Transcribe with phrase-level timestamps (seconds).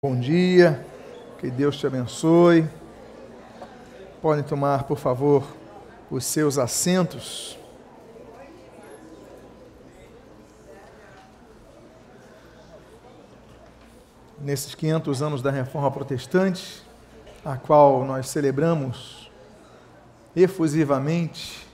[0.00, 0.86] Bom dia,
[1.40, 2.64] que Deus te abençoe.
[4.22, 5.44] Podem tomar, por favor,
[6.08, 7.58] os seus assentos.
[14.38, 16.80] Nesses 500 anos da Reforma Protestante,
[17.44, 19.28] a qual nós celebramos
[20.36, 21.66] efusivamente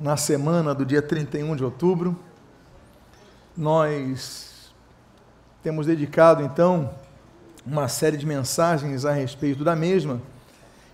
[0.00, 2.18] na semana do dia 31 de outubro,
[3.56, 4.72] nós
[5.62, 7.05] temos dedicado então
[7.66, 10.22] uma série de mensagens a respeito da mesma.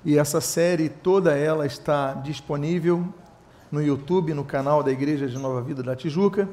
[0.02, 3.06] E essa série toda ela está disponível
[3.70, 6.48] no YouTube, no canal da Igreja de Nova Vida da Tijuca.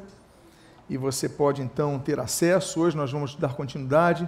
[0.89, 2.81] E você pode então ter acesso.
[2.81, 4.27] Hoje nós vamos dar continuidade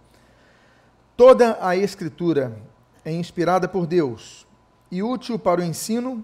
[1.17, 2.58] Toda a escritura
[3.03, 4.47] é inspirada por Deus
[4.89, 6.24] e útil para o ensino,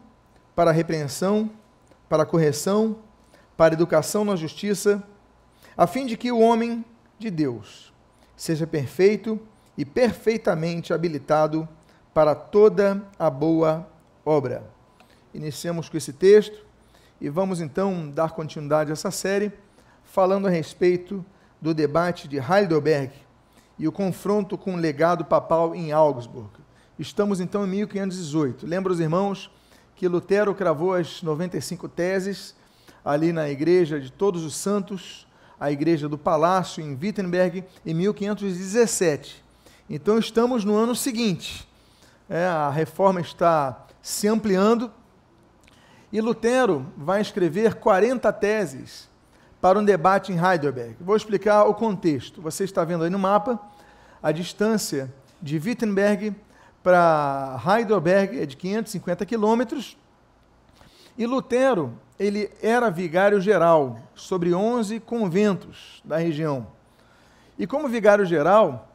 [0.55, 1.51] para a repreensão,
[2.07, 2.97] para a correção,
[3.57, 5.03] para a educação na justiça,
[5.75, 6.85] a fim de que o homem
[7.19, 7.94] de Deus
[8.38, 9.39] seja perfeito
[9.78, 11.67] e perfeitamente habilitado
[12.13, 13.88] para toda a boa
[14.25, 14.63] obra.
[15.33, 16.66] Iniciamos com esse texto
[17.23, 19.50] e vamos então dar continuidade a essa série,
[20.03, 21.25] falando a respeito
[21.61, 23.13] do debate de Heidelberg
[23.79, 26.50] e o confronto com o legado papal em Augsburg.
[27.00, 28.67] Estamos então em 1518.
[28.67, 29.50] Lembra os irmãos
[29.95, 32.57] que Lutero cravou as 95 teses
[33.06, 35.25] ali na igreja de Todos os Santos,
[35.57, 39.41] a igreja do Palácio em Wittenberg, em 1517.
[39.90, 41.66] Então estamos no ano seguinte.
[42.29, 44.91] É, a reforma está se ampliando
[46.13, 49.09] e Lutero vai escrever 40 teses
[49.59, 50.96] para um debate em Heidelberg.
[51.01, 52.40] Vou explicar o contexto.
[52.40, 53.59] Você está vendo aí no mapa
[54.22, 56.35] a distância de Wittenberg
[56.84, 59.97] para Heidelberg é de 550 quilômetros.
[61.18, 66.68] E Lutero, ele era vigário geral sobre 11 conventos da região.
[67.57, 68.92] E como vigário geral,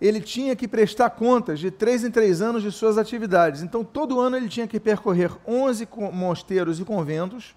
[0.00, 3.62] ele tinha que prestar contas de três em três anos de suas atividades.
[3.62, 7.56] Então, todo ano ele tinha que percorrer 11 mosteiros e conventos,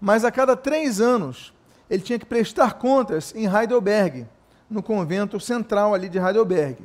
[0.00, 1.54] mas a cada três anos
[1.88, 4.26] ele tinha que prestar contas em Heidelberg,
[4.68, 6.78] no convento central ali de Heidelberg.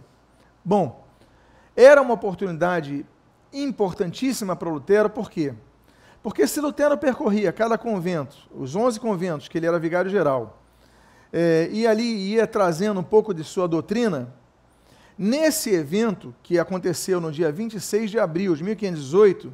[0.64, 1.06] Bom,
[1.76, 3.06] era uma oportunidade
[3.54, 5.54] importantíssima para Lutero, por quê?
[6.22, 10.62] Porque se Lutero percorria cada convento, os 11 conventos que ele era vigário geral,
[11.32, 14.34] é, e ali ia trazendo um pouco de sua doutrina,
[15.18, 19.52] Nesse evento, que aconteceu no dia 26 de abril de 1518,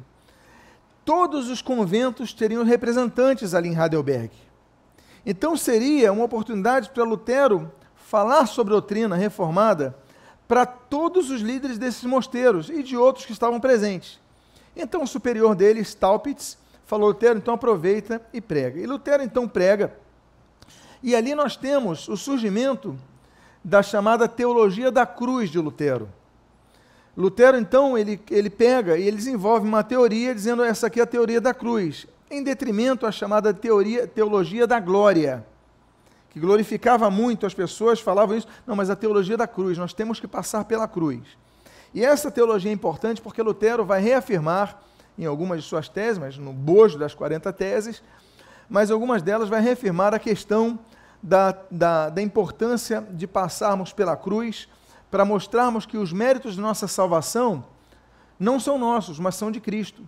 [1.04, 4.30] todos os conventos teriam representantes ali em Heidelberg.
[5.24, 9.96] Então seria uma oportunidade para Lutero falar sobre a doutrina reformada
[10.46, 14.20] para todos os líderes desses mosteiros e de outros que estavam presentes.
[14.76, 18.78] Então o superior dele, Staupitz, falou: Lutero, então aproveita e prega.
[18.78, 19.96] E Lutero então prega.
[21.02, 22.98] E ali nós temos o surgimento
[23.64, 26.08] da chamada teologia da cruz de Lutero.
[27.16, 31.06] Lutero, então, ele, ele pega e ele desenvolve uma teoria dizendo essa aqui é a
[31.06, 35.46] teoria da cruz, em detrimento à chamada teoria, teologia da glória,
[36.30, 40.18] que glorificava muito as pessoas, falavam isso, não, mas a teologia da cruz, nós temos
[40.18, 41.22] que passar pela cruz.
[41.94, 44.82] E essa teologia é importante porque Lutero vai reafirmar
[45.16, 48.02] em algumas de suas teses, mas no bojo das 40 teses,
[48.68, 50.76] mas algumas delas vai reafirmar a questão
[51.24, 54.68] da, da, da importância de passarmos pela cruz
[55.10, 57.64] para mostrarmos que os méritos de nossa salvação
[58.38, 60.02] não são nossos, mas são de Cristo.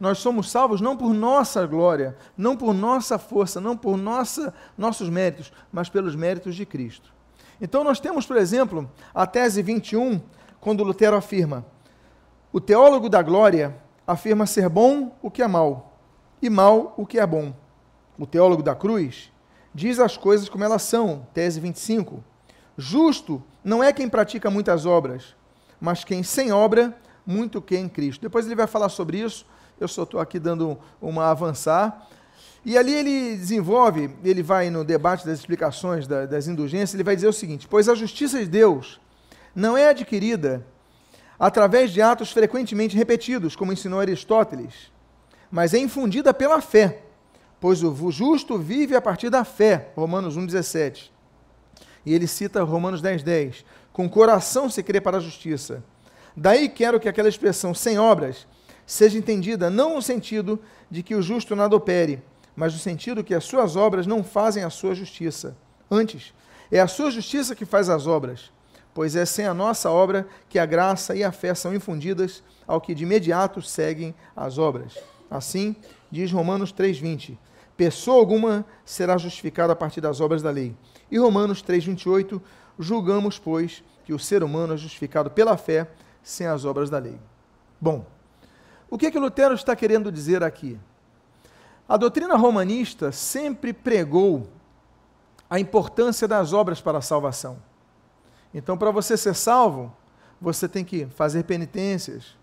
[0.00, 5.10] Nós somos salvos não por nossa glória, não por nossa força, não por nossa, nossos
[5.10, 7.12] méritos, mas pelos méritos de Cristo.
[7.60, 10.22] Então nós temos, por exemplo, a tese 21,
[10.58, 11.66] quando Lutero afirma:
[12.50, 13.76] o teólogo da glória
[14.06, 15.98] afirma ser bom o que é mal,
[16.40, 17.52] e mal o que é bom.
[18.18, 19.32] O teólogo da cruz
[19.74, 22.22] diz as coisas como elas são, tese 25.
[22.76, 25.34] Justo não é quem pratica muitas obras,
[25.80, 26.96] mas quem sem obra,
[27.26, 28.22] muito que em Cristo.
[28.22, 29.46] Depois ele vai falar sobre isso,
[29.80, 32.08] eu só estou aqui dando uma avançar.
[32.64, 37.16] E ali ele desenvolve, ele vai no debate das explicações da, das indulgências, ele vai
[37.16, 39.00] dizer o seguinte: Pois a justiça de Deus
[39.54, 40.64] não é adquirida
[41.38, 44.92] através de atos frequentemente repetidos, como ensinou Aristóteles,
[45.50, 47.02] mas é infundida pela fé,
[47.62, 51.12] pois o justo vive a partir da fé, Romanos 1,17.
[52.04, 55.80] E ele cita Romanos 10,10: 10, Com coração se crê para a justiça.
[56.36, 58.48] Daí quero que aquela expressão sem obras
[58.84, 60.58] seja entendida não no sentido
[60.90, 62.20] de que o justo nada opere,
[62.56, 65.56] mas no sentido que as suas obras não fazem a sua justiça.
[65.88, 66.34] Antes,
[66.68, 68.50] é a sua justiça que faz as obras,
[68.92, 72.80] pois é sem a nossa obra que a graça e a fé são infundidas ao
[72.80, 74.98] que de imediato seguem as obras.
[75.30, 75.76] Assim,
[76.10, 77.38] diz Romanos 3,20:
[77.82, 80.72] Pessoa alguma será justificada a partir das obras da lei.
[81.10, 82.40] E Romanos 3,28:
[82.78, 85.90] Julgamos, pois, que o ser humano é justificado pela fé
[86.22, 87.18] sem as obras da lei.
[87.80, 88.06] Bom,
[88.88, 90.78] o que, é que Lutero está querendo dizer aqui?
[91.88, 94.46] A doutrina romanista sempre pregou
[95.50, 97.58] a importância das obras para a salvação.
[98.54, 99.92] Então, para você ser salvo,
[100.40, 102.36] você tem que fazer penitências.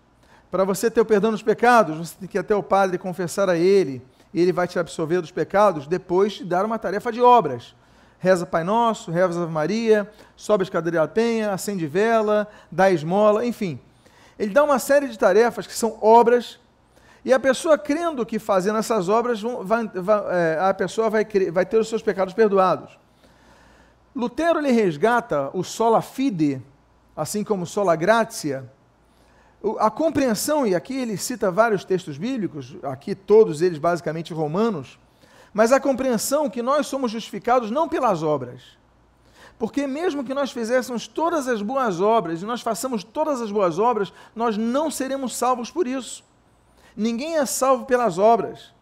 [0.50, 3.48] Para você ter o perdão dos pecados, você tem que ir até o padre confessar
[3.48, 4.02] a ele,
[4.38, 7.74] ele vai te absolver dos pecados, depois de dar uma tarefa de obras.
[8.18, 13.44] Reza Pai Nosso, reza Ave Maria, sobe a escadaria da penha, acende vela, dá esmola,
[13.44, 13.80] enfim.
[14.38, 16.60] Ele dá uma série de tarefas que são obras,
[17.24, 21.66] e a pessoa crendo que fazendo essas obras, vai, vai, é, a pessoa vai, vai
[21.66, 22.98] ter os seus pecados perdoados.
[24.14, 26.62] Lutero lhe resgata o sola fide,
[27.16, 28.70] assim como sola gratia,
[29.78, 34.98] a compreensão, e aqui ele cita vários textos bíblicos, aqui todos eles basicamente romanos,
[35.52, 38.78] mas a compreensão que nós somos justificados não pelas obras.
[39.58, 43.78] Porque mesmo que nós fizéssemos todas as boas obras e nós façamos todas as boas
[43.78, 46.24] obras, nós não seremos salvos por isso.
[46.96, 48.72] Ninguém é salvo pelas obras.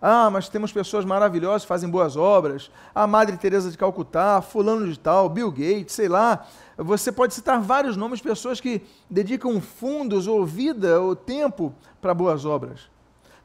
[0.00, 2.70] Ah, mas temos pessoas maravilhosas que fazem boas obras.
[2.94, 6.46] A Madre Teresa de Calcutá, fulano de tal, Bill Gates, sei lá.
[6.76, 12.12] Você pode citar vários nomes de pessoas que dedicam fundos ou vida ou tempo para
[12.12, 12.90] boas obras.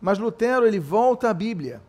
[0.01, 1.81] Mas Lutero, ele volta à Bíblia.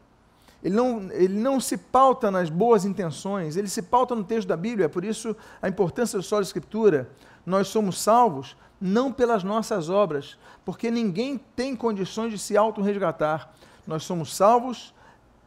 [0.62, 4.56] Ele não, ele não se pauta nas boas intenções, ele se pauta no texto da
[4.56, 7.11] Bíblia, por isso a importância da sólida escritura.
[7.44, 13.53] Nós somos salvos não pelas nossas obras, porque ninguém tem condições de se auto-resgatar.
[13.87, 14.94] Nós somos salvos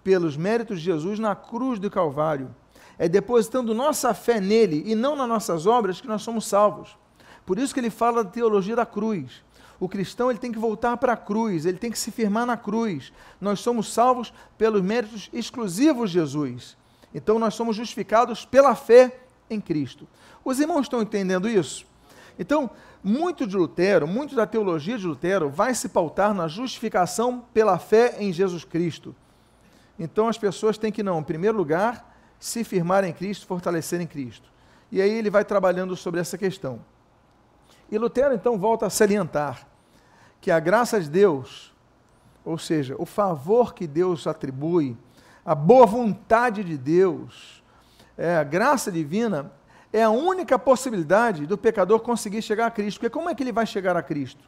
[0.04, 2.54] pelos méritos de Jesus na cruz do Calvário.
[2.98, 6.98] É depositando nossa fé nele e não nas nossas obras que nós somos salvos.
[7.46, 9.44] Por isso que ele fala da teologia da cruz.
[9.80, 12.56] O cristão ele tem que voltar para a cruz, ele tem que se firmar na
[12.56, 13.12] cruz.
[13.42, 16.78] Nós somos salvos pelos méritos exclusivos de Jesus.
[17.14, 20.08] Então nós somos justificados pela fé em Cristo.
[20.44, 21.86] Os irmãos estão entendendo isso?
[22.38, 22.70] Então,
[23.06, 28.16] muito de Lutero, muito da teologia de Lutero vai se pautar na justificação pela fé
[28.18, 29.16] em Jesus Cristo.
[30.00, 34.07] Então as pessoas têm que, não, em primeiro lugar, se firmar em Cristo, fortalecer em
[34.07, 34.50] Cristo.
[34.92, 36.80] E aí ele vai trabalhando sobre essa questão.
[37.92, 39.68] E Lutero então volta a salientar
[40.42, 41.71] que a graça de Deus,
[42.44, 44.97] ou seja, o favor que Deus atribui,
[45.45, 47.64] a boa vontade de Deus,
[48.18, 49.52] é, a graça divina,
[49.95, 52.99] é a única possibilidade do pecador conseguir chegar a Cristo.
[52.99, 54.44] Porque como é que ele vai chegar a Cristo?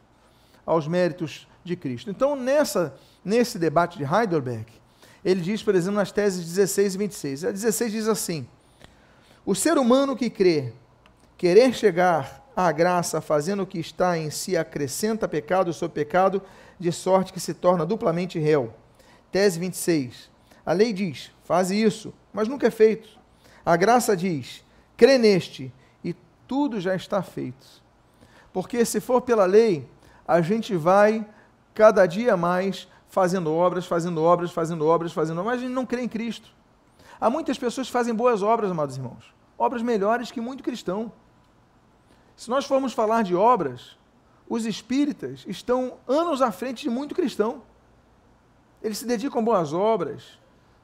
[0.66, 2.10] Aos méritos de Cristo.
[2.10, 4.66] Então, nessa, nesse debate de Heidelberg,
[5.24, 7.44] ele diz, por exemplo, nas teses 16 e 26.
[7.46, 8.46] A 16 diz assim:
[9.46, 10.74] O ser humano que crê
[11.38, 16.42] querer chegar à graça fazendo o que está em si acrescenta pecado sobre pecado,
[16.78, 18.74] de sorte que se torna duplamente réu.
[19.32, 20.28] Tese 26.
[20.66, 23.08] A lei diz: faz isso, mas nunca é feito.
[23.64, 24.62] A graça diz:
[24.98, 25.72] crê neste
[26.04, 26.14] e
[26.46, 27.66] tudo já está feito.
[28.52, 29.88] Porque se for pela lei,
[30.26, 31.26] a gente vai
[31.72, 35.86] cada dia mais fazendo obras, fazendo obras, fazendo obras, fazendo obras, mas a gente não
[35.86, 36.50] crê em Cristo.
[37.20, 41.10] Há muitas pessoas que fazem boas obras, amados irmãos, obras melhores que muito cristão.
[42.36, 43.96] Se nós formos falar de obras,
[44.48, 47.62] os espíritas estão anos à frente de muito cristão.
[48.82, 50.38] Eles se dedicam a boas obras,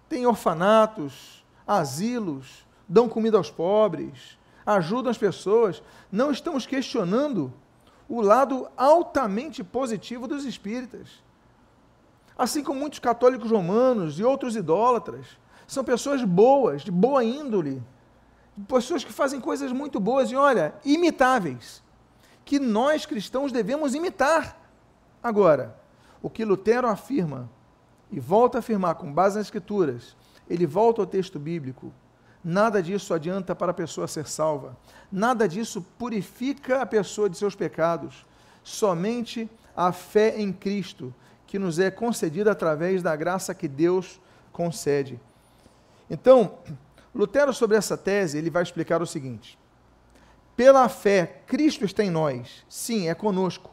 [0.08, 5.82] têm orfanatos, asilos, dão comida aos pobres, ajudam as pessoas.
[6.10, 7.52] Não estamos questionando
[8.08, 11.22] o lado altamente positivo dos espíritas.
[12.36, 15.26] assim como muitos católicos romanos e outros idólatras.
[15.66, 17.82] São pessoas boas, de boa índole,
[18.68, 21.82] pessoas que fazem coisas muito boas e, olha, imitáveis,
[22.44, 24.60] que nós cristãos devemos imitar.
[25.22, 25.78] Agora,
[26.20, 27.48] o que Lutero afirma,
[28.10, 30.14] e volta a afirmar com base nas Escrituras,
[30.48, 31.92] ele volta ao texto bíblico,
[32.44, 34.76] nada disso adianta para a pessoa ser salva,
[35.10, 38.26] nada disso purifica a pessoa de seus pecados,
[38.62, 41.14] somente a fé em Cristo,
[41.46, 44.20] que nos é concedida através da graça que Deus
[44.52, 45.18] concede.
[46.10, 46.58] Então,
[47.14, 49.58] Lutero, sobre essa tese, ele vai explicar o seguinte:
[50.54, 53.70] pela fé, Cristo está em nós, sim, é conosco,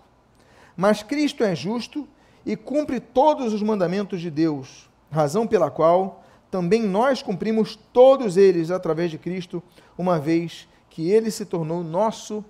[0.77, 2.07] mas Cristo é justo
[2.45, 6.20] e cumpre todos os mandamentos de Deus, razão pela qual
[6.51, 9.63] também nós cumprimos todos eles através de Cristo,
[9.97, 12.43] uma vez que ele se tornou nosso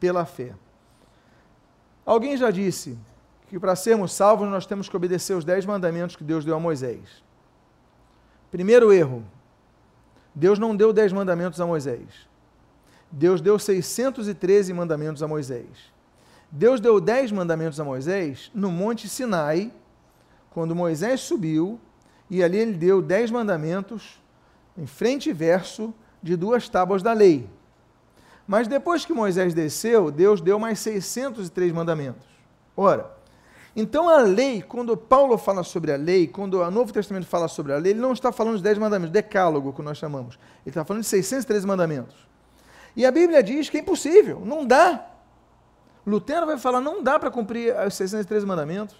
[0.00, 0.52] pela fé.
[2.04, 2.98] Alguém já disse
[3.48, 6.60] que para sermos salvos nós temos que obedecer os dez mandamentos que Deus deu a
[6.60, 7.22] Moisés.
[8.50, 9.24] Primeiro erro:
[10.34, 12.08] Deus não deu dez mandamentos a Moisés.
[13.10, 15.94] Deus deu 613 mandamentos a Moisés.
[16.50, 19.72] Deus deu dez mandamentos a Moisés no Monte Sinai,
[20.50, 21.80] quando Moisés subiu,
[22.34, 24.20] e ali ele deu dez mandamentos,
[24.76, 27.48] em frente e verso, de duas tábuas da lei.
[28.44, 32.26] Mas depois que Moisés desceu, Deus deu mais 603 mandamentos.
[32.76, 33.08] Ora,
[33.76, 37.72] então a lei, quando Paulo fala sobre a lei, quando o Novo Testamento fala sobre
[37.72, 40.36] a lei, ele não está falando dos 10 mandamentos, decálogo, que nós chamamos.
[40.66, 42.16] Ele está falando de 613 mandamentos.
[42.96, 45.06] E a Bíblia diz que é impossível, não dá.
[46.04, 48.96] Lutero vai falar, não dá para cumprir os 613 mandamentos.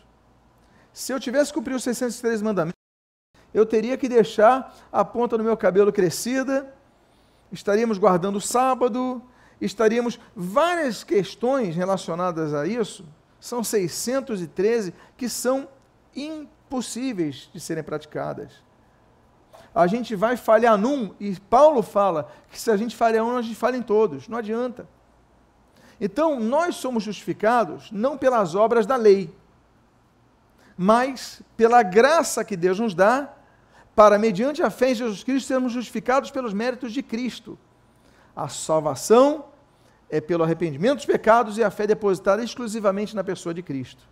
[0.92, 2.83] Se eu tivesse que cumprir os 613 mandamentos,
[3.54, 6.74] eu teria que deixar a ponta do meu cabelo crescida,
[7.52, 9.22] estaríamos guardando o sábado,
[9.60, 13.06] estaríamos várias questões relacionadas a isso,
[13.38, 15.68] são 613 que são
[16.16, 18.52] impossíveis de serem praticadas.
[19.72, 23.42] A gente vai falhar num, e Paulo fala que se a gente falhar um, a
[23.42, 24.88] gente falha em todos, não adianta.
[26.00, 29.32] Então, nós somos justificados não pelas obras da lei,
[30.76, 33.33] mas pela graça que Deus nos dá
[33.94, 37.58] para, mediante a fé em Jesus Cristo, sermos justificados pelos méritos de Cristo.
[38.34, 39.44] A salvação
[40.10, 44.02] é pelo arrependimento dos pecados e a fé depositada exclusivamente na pessoa de Cristo.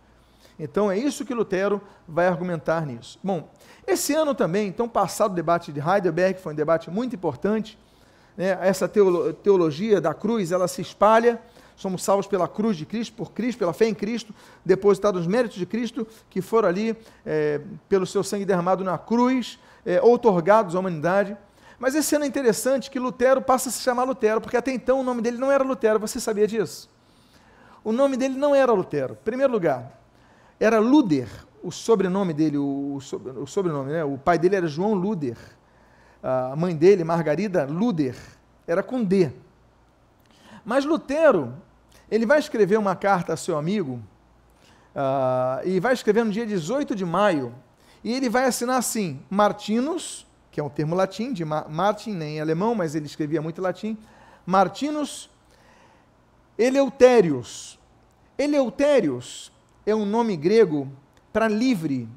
[0.57, 3.19] Então é isso que Lutero vai argumentar nisso.
[3.23, 3.49] Bom,
[3.85, 7.77] esse ano também, então, passado o debate de Heidelberg, foi um debate muito importante,
[8.37, 8.57] né?
[8.61, 11.41] essa teologia da cruz, ela se espalha,
[11.75, 15.57] somos salvos pela cruz de Cristo, por Cristo, pela fé em Cristo, depositados os méritos
[15.57, 17.59] de Cristo, que foram ali, é,
[17.89, 21.37] pelo seu sangue derramado na cruz, é, outorgados à humanidade.
[21.79, 24.99] Mas esse ano é interessante que Lutero passa a se chamar Lutero, porque até então
[24.99, 26.89] o nome dele não era Lutero, você sabia disso?
[27.83, 29.13] O nome dele não era Lutero.
[29.13, 29.99] Em primeiro lugar,
[30.59, 31.27] era Luder,
[31.61, 32.99] o sobrenome dele, o,
[33.37, 34.03] o sobrenome, né?
[34.03, 35.37] O pai dele era João Luder.
[36.21, 38.15] A mãe dele, Margarida Luder,
[38.65, 39.29] era com D.
[40.63, 41.53] Mas Lutero,
[42.09, 43.99] ele vai escrever uma carta a seu amigo,
[44.95, 47.53] uh, e vai escrever no dia 18 de maio
[48.03, 52.75] e ele vai assinar assim: Martinus, que é um termo latim, de Martin, nem alemão,
[52.75, 53.97] mas ele escrevia muito latim.
[54.45, 55.29] Martinus
[56.57, 57.79] Eleutérios.
[58.37, 59.51] Eleutérios
[59.85, 60.91] é um nome grego
[61.31, 62.07] para livre.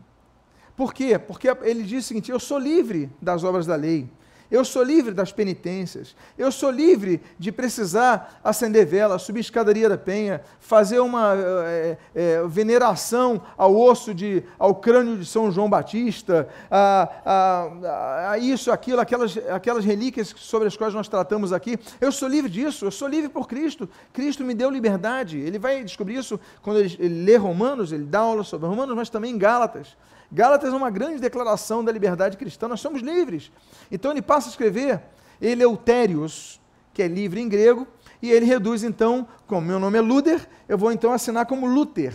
[0.76, 1.18] Por quê?
[1.18, 4.08] Porque ele diz o seguinte: eu sou livre das obras da lei.
[4.50, 6.14] Eu sou livre das penitências.
[6.38, 12.42] Eu sou livre de precisar acender vela, subir escadaria da penha, fazer uma é, é,
[12.46, 19.00] veneração ao osso de, ao crânio de São João Batista, a, a, a, isso, aquilo,
[19.00, 21.78] aquelas, aquelas relíquias sobre as quais nós tratamos aqui.
[22.00, 22.84] Eu sou livre disso.
[22.84, 23.88] Eu sou livre por Cristo.
[24.12, 25.38] Cristo me deu liberdade.
[25.38, 27.92] Ele vai descobrir isso quando ele, ele lê Romanos.
[27.92, 29.96] Ele dá aula sobre Romanos, mas também em Gálatas.
[30.30, 33.50] Gálatas é uma grande declaração da liberdade cristã, nós somos livres.
[33.90, 35.00] Então ele passa a escrever
[35.40, 36.60] Eleutérios,
[36.92, 37.86] que é livre em grego,
[38.20, 42.14] e ele reduz então, como meu nome é Luder, eu vou então assinar como Luther.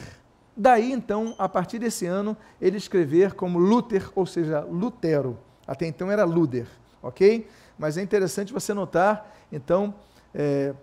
[0.58, 5.38] Daí então, a partir desse ano, ele escrever como Luther, ou seja, Lutero.
[5.66, 6.68] Até então era Luder,
[7.02, 7.48] ok?
[7.78, 9.94] Mas é interessante você notar, então,
[10.34, 10.74] é,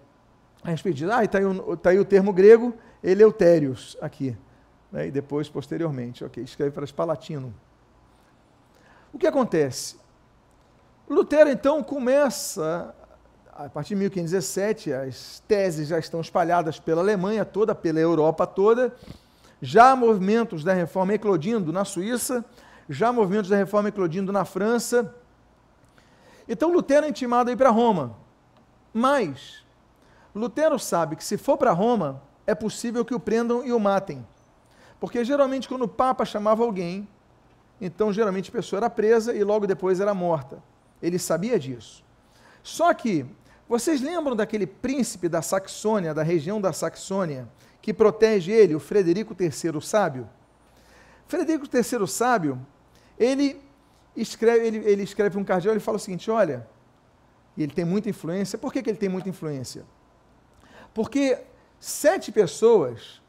[0.63, 1.13] a respeito disso.
[1.13, 1.45] Ah, está aí,
[1.83, 4.37] tá aí o termo grego, Eleutérios, aqui
[4.91, 7.55] né, e depois, posteriormente, ok, escreve para Palatino.
[9.13, 9.97] O que acontece?
[11.09, 12.95] Lutero, então, começa,
[13.53, 18.95] a partir de 1517, as teses já estão espalhadas pela Alemanha toda, pela Europa toda,
[19.61, 22.45] já há movimentos da reforma eclodindo na Suíça,
[22.89, 25.15] já há movimentos da reforma eclodindo na França.
[26.49, 28.17] Então, Lutero é intimado a ir para Roma.
[28.93, 29.65] Mas,
[30.35, 34.25] Lutero sabe que se for para Roma, é possível que o prendam e o matem.
[35.01, 37.07] Porque geralmente, quando o Papa chamava alguém
[37.81, 40.63] então geralmente a pessoa era presa e logo depois era morta.
[41.01, 42.05] Ele sabia disso.
[42.63, 43.25] Só que,
[43.69, 47.49] vocês lembram daquele príncipe da Saxônia, da região da Saxônia,
[47.81, 50.29] que protege ele, o Frederico III Sábio?
[51.27, 52.67] Frederico III Sábio,
[53.19, 53.61] ele
[54.17, 56.67] escreve, ele, ele escreve um cardeal e fala o seguinte: olha,
[57.57, 58.59] ele tem muita influência.
[58.59, 59.85] Por que, que ele tem muita influência?
[60.93, 61.39] Porque
[61.79, 63.23] sete pessoas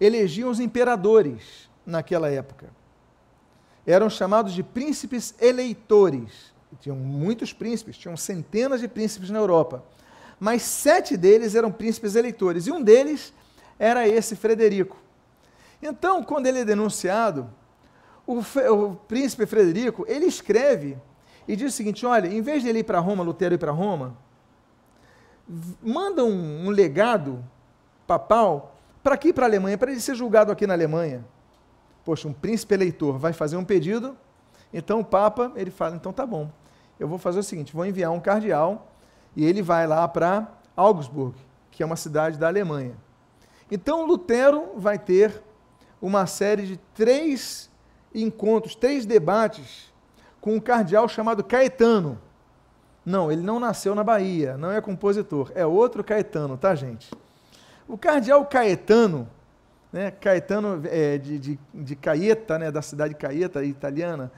[0.00, 2.68] elegiam os imperadores naquela época.
[3.86, 6.52] Eram chamados de príncipes eleitores.
[6.80, 9.84] Tinham muitos príncipes, tinham centenas de príncipes na Europa.
[10.38, 12.66] Mas sete deles eram príncipes eleitores.
[12.66, 13.32] E um deles
[13.78, 14.96] era esse Frederico.
[15.82, 17.50] Então, quando ele é denunciado,
[18.26, 20.96] o, o príncipe Frederico, ele escreve
[21.48, 23.72] e diz o seguinte: olha, em vez de ele ir para Roma, Lutero ir para
[23.72, 24.16] Roma,
[25.82, 27.44] manda um, um legado
[28.06, 28.69] papal
[29.02, 31.24] para aqui, para a Alemanha, para ele ser julgado aqui na Alemanha.
[32.04, 34.16] Poxa, um príncipe eleitor vai fazer um pedido,
[34.72, 36.50] então o Papa, ele fala, então tá bom,
[36.98, 38.92] eu vou fazer o seguinte, vou enviar um cardeal
[39.34, 41.34] e ele vai lá para Augsburg,
[41.70, 42.94] que é uma cidade da Alemanha.
[43.70, 45.42] Então Lutero vai ter
[46.00, 47.70] uma série de três
[48.14, 49.92] encontros, três debates
[50.40, 52.18] com um cardeal chamado Caetano.
[53.04, 57.10] Não, ele não nasceu na Bahia, não é compositor, é outro Caetano, tá, gente?
[57.90, 59.28] O cardeal Caetano,
[59.92, 64.30] né, Caetano é, de, de, de Caeta, né, da cidade de Caeta, italiana.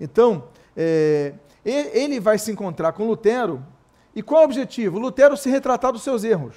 [0.00, 1.32] Então, é,
[1.64, 3.64] ele vai se encontrar com Lutero,
[4.12, 4.98] e qual o objetivo?
[4.98, 6.56] Lutero se retratar dos seus erros.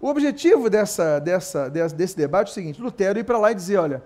[0.00, 3.76] O objetivo dessa, dessa, desse debate é o seguinte: Lutero ir para lá e dizer:
[3.76, 4.02] olha,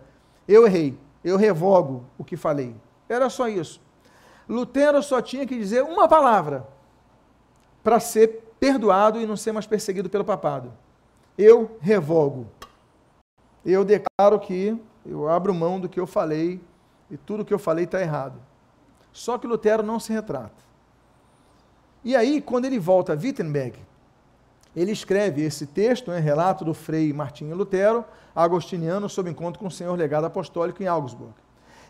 [0.48, 2.74] eu errei, eu revogo o que falei.
[3.08, 3.80] Era só isso.
[4.48, 6.66] Lutero só tinha que dizer uma palavra
[7.84, 10.72] para ser perdoado e não ser mais perseguido pelo papado.
[11.38, 12.48] Eu revogo.
[13.64, 14.76] Eu declaro que
[15.06, 16.60] eu abro mão do que eu falei
[17.08, 18.40] e tudo que eu falei está errado.
[19.12, 20.66] Só que Lutero não se retrata.
[22.04, 23.78] E aí, quando ele volta a Wittenberg,
[24.74, 29.70] ele escreve esse texto, né, relato do Frei Martinho Lutero, agostiniano, sob encontro com o
[29.70, 31.34] Senhor legado apostólico em Augsburg.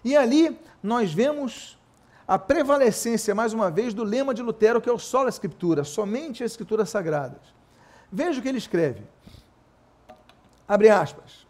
[0.04, 1.78] E ali nós vemos
[2.26, 6.44] a prevalecência, mais uma vez, do lema de Lutero, que é o solo escritura, somente
[6.44, 7.40] as escrituras sagradas.
[8.10, 9.02] Veja o que ele escreve.
[10.68, 11.46] Abre aspas.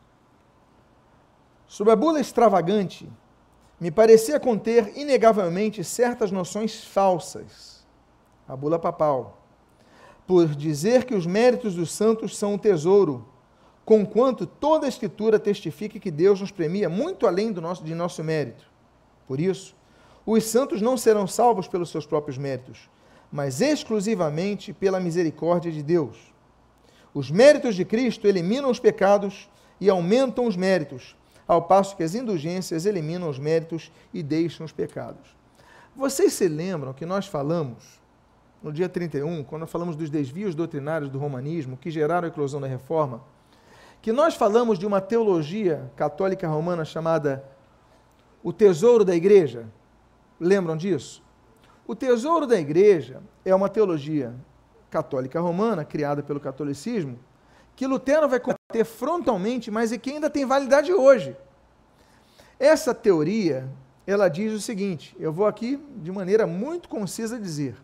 [1.67, 3.11] Sob a bula extravagante,
[3.81, 7.85] me parecia conter inegavelmente certas noções falsas.
[8.47, 9.39] A bula papal
[10.29, 13.27] por dizer que os méritos dos santos são um tesouro,
[13.83, 18.23] conquanto toda a Escritura testifica que Deus nos premia muito além do nosso, de nosso
[18.23, 18.71] mérito.
[19.27, 19.75] Por isso,
[20.27, 22.91] os santos não serão salvos pelos seus próprios méritos,
[23.33, 26.19] mas exclusivamente pela misericórdia de Deus.
[27.19, 29.51] Os méritos de Cristo eliminam os pecados
[29.81, 31.17] e aumentam os méritos,
[31.49, 35.37] ao passo que as indulgências eliminam os méritos e deixam os pecados.
[35.97, 38.01] Vocês se lembram que nós falamos
[38.63, 42.69] no dia 31, quando falamos dos desvios doutrinários do romanismo que geraram a eclosão da
[42.69, 43.21] reforma,
[44.01, 47.45] que nós falamos de uma teologia católica romana chamada
[48.45, 49.67] o tesouro da igreja.
[50.39, 51.21] Lembram disso?
[51.85, 54.33] O tesouro da igreja é uma teologia
[54.91, 57.19] católica romana criada pelo catolicismo,
[57.77, 61.37] que Lutero vai combater frontalmente, mas é que ainda tem validade hoje.
[62.59, 63.69] Essa teoria,
[64.07, 67.77] ela diz o seguinte, eu vou aqui de maneira muito concisa dizer: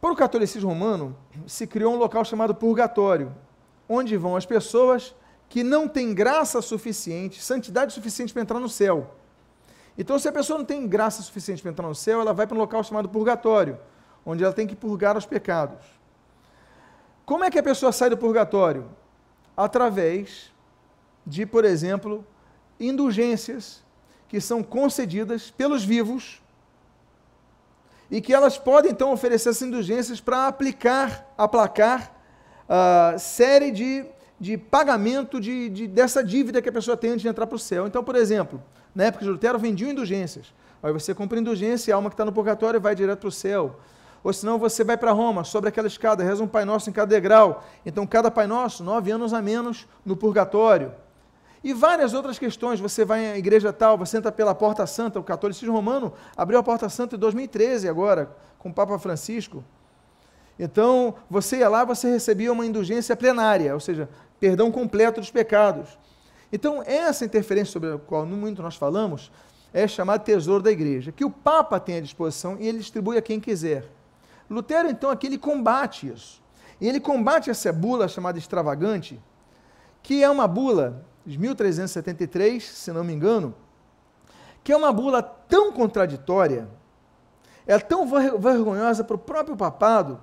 [0.00, 3.32] para o catolicismo romano, se criou um local chamado purgatório,
[3.88, 5.14] onde vão as pessoas
[5.48, 9.14] que não têm graça suficiente, santidade suficiente para entrar no céu.
[9.96, 12.56] Então, se a pessoa não tem graça suficiente para entrar no céu, ela vai para
[12.56, 13.78] um local chamado purgatório,
[14.24, 15.78] onde ela tem que purgar os pecados.
[17.24, 18.88] Como é que a pessoa sai do purgatório?
[19.56, 20.52] Através
[21.26, 22.26] de, por exemplo,
[22.78, 23.82] indulgências
[24.28, 26.42] que são concedidas pelos vivos
[28.10, 32.14] e que elas podem então oferecer essas indulgências para aplicar, aplacar
[32.68, 34.04] a uh, série de,
[34.38, 37.58] de pagamento de, de, dessa dívida que a pessoa tem antes de entrar para o
[37.58, 37.86] céu.
[37.86, 38.62] Então, por exemplo,
[38.94, 40.52] na época de Lutero vendiam indulgências.
[40.82, 43.78] Aí você compra indulgência a alma que está no purgatório vai direto para o céu.
[44.24, 47.08] Ou senão você vai para Roma, sobre aquela escada, reza um Pai Nosso em cada
[47.08, 47.64] degrau.
[47.84, 50.92] Então, cada Pai Nosso, nove anos a menos no purgatório.
[51.64, 52.80] E várias outras questões.
[52.80, 55.18] Você vai à igreja tal, você entra pela Porta Santa.
[55.18, 59.64] O catolicismo romano abriu a Porta Santa em 2013, agora, com o Papa Francisco.
[60.58, 64.08] Então, você ia lá, você recebia uma indulgência plenária, ou seja,
[64.38, 65.98] perdão completo dos pecados.
[66.52, 69.32] Então, essa interferência sobre a qual muito nós falamos
[69.72, 73.22] é chamada tesouro da igreja, que o Papa tem à disposição e ele distribui a
[73.22, 73.88] quem quiser.
[74.52, 76.42] Lutero, então, aqui ele combate isso.
[76.80, 79.20] E ele combate essa bula chamada extravagante,
[80.02, 83.54] que é uma bula de 1373, se não me engano,
[84.64, 86.68] que é uma bula tão contraditória,
[87.66, 90.20] é tão vergonhosa para o próprio papado,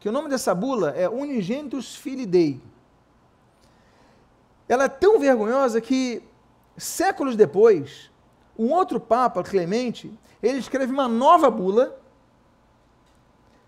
[0.00, 2.62] que o nome dessa bula é Unigenitus Filii Dei.
[4.68, 6.22] Ela é tão vergonhosa que,
[6.76, 8.10] séculos depois,
[8.58, 11.98] um outro Papa, Clemente, ele escreve uma nova bula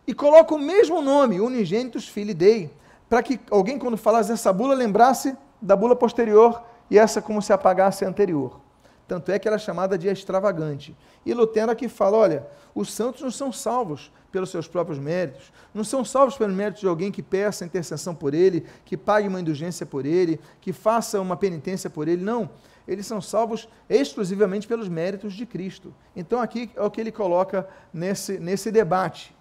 [0.07, 2.71] e coloca o mesmo nome, Unigenitus Filii Dei,
[3.09, 7.53] para que alguém, quando falasse dessa bula, lembrasse da bula posterior e essa como se
[7.53, 8.61] apagasse a anterior.
[9.09, 10.97] Tanto é que ela é chamada de extravagante.
[11.25, 15.85] E Lutero aqui fala: olha, os santos não são salvos pelos seus próprios méritos, não
[15.85, 19.87] são salvos pelos méritos de alguém que peça intercessão por ele, que pague uma indulgência
[19.87, 22.23] por ele, que faça uma penitência por ele.
[22.23, 22.51] Não.
[22.87, 25.93] Eles são salvos exclusivamente pelos méritos de Cristo.
[26.15, 29.36] Então, aqui é o que ele coloca nesse, nesse debate.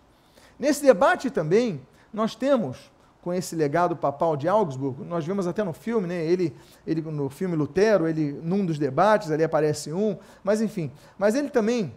[0.59, 1.81] Nesse debate também,
[2.13, 2.91] nós temos
[3.21, 5.03] com esse legado papal de Augsburgo.
[5.03, 6.23] Nós vemos até no filme, né?
[6.23, 10.91] Ele, ele no filme Lutero, ele num dos debates ali aparece um, mas enfim.
[11.17, 11.91] Mas ele também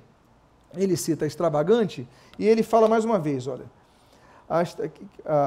[0.75, 3.67] ele cita extravagante e ele fala mais uma vez, olha,
[4.49, 4.61] a,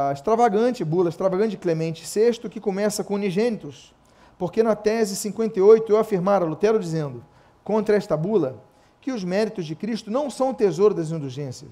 [0.09, 3.93] a extravagante, bula extravagante Clemente VI, que começa com unigênitos,
[4.37, 7.23] porque na tese 58 eu afirmara Lutero dizendo,
[7.63, 8.61] contra esta bula,
[8.99, 11.71] que os méritos de Cristo não são o tesouro das indulgências.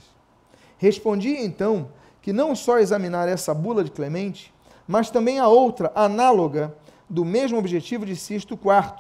[0.80, 1.90] Respondi então
[2.22, 4.54] que não só examinar essa bula de Clemente,
[4.88, 6.74] mas também a outra, análoga,
[7.08, 8.94] do mesmo objetivo de Sisto IV.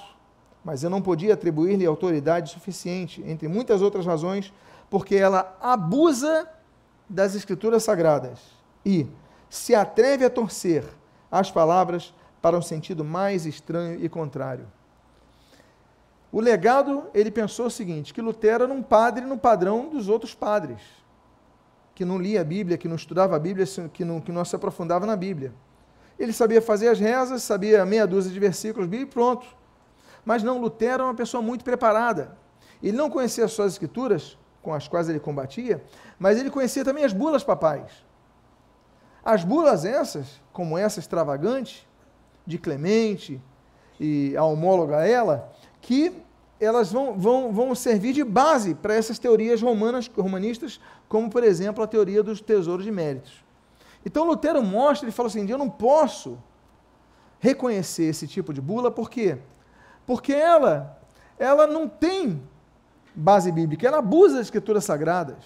[0.63, 4.53] Mas eu não podia atribuir-lhe autoridade suficiente, entre muitas outras razões,
[4.89, 6.49] porque ela abusa
[7.07, 8.39] das Escrituras Sagradas
[8.85, 9.07] e
[9.49, 10.83] se atreve a torcer
[11.31, 14.67] as palavras para um sentido mais estranho e contrário.
[16.29, 20.35] O legado, ele pensou o seguinte, que Lutero era um padre no padrão dos outros
[20.35, 20.98] padres
[21.99, 24.55] que não lia a Bíblia, que não estudava a Bíblia, que não, que não se
[24.55, 25.53] aprofundava na Bíblia.
[26.17, 29.45] Ele sabia fazer as rezas, sabia meia dúzia de versículos e pronto.
[30.23, 32.37] Mas não, Lutero era uma pessoa muito preparada.
[32.81, 35.83] Ele não conhecia só as escrituras, com as quais ele combatia,
[36.17, 37.91] mas ele conhecia também as bulas papais.
[39.21, 41.85] As bulas essas, como essa extravagante,
[42.47, 43.41] de Clemente
[43.99, 46.13] e a homóloga a ela, que
[46.59, 51.83] elas vão, vão, vão servir de base para essas teorias romanas, romanistas, como, por exemplo,
[51.83, 53.43] a teoria dos tesouros de méritos.
[54.05, 56.37] Então, Lutero mostra, ele fala assim, eu não posso
[57.39, 59.37] reconhecer esse tipo de bula, por quê?
[60.05, 60.99] Porque ela,
[61.37, 62.41] ela não tem
[63.15, 65.37] base bíblica, ela abusa das escrituras sagradas.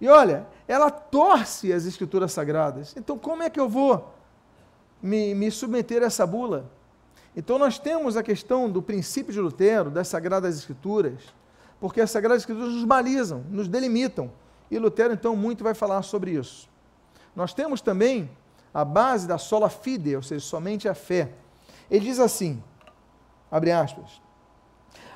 [0.00, 2.94] E olha, ela torce as escrituras sagradas.
[2.96, 4.14] Então, como é que eu vou
[5.02, 6.70] me, me submeter a essa bula?
[7.36, 11.20] Então nós temos a questão do princípio de Lutero, das Sagradas Escrituras,
[11.80, 14.30] porque as Sagradas Escrituras nos balizam, nos delimitam.
[14.70, 16.68] E Lutero, então, muito vai falar sobre isso.
[17.34, 18.30] Nós temos também
[18.72, 21.32] a base da sola fide, ou seja, somente a fé.
[21.90, 22.62] Ele diz assim,
[23.50, 24.20] abre aspas,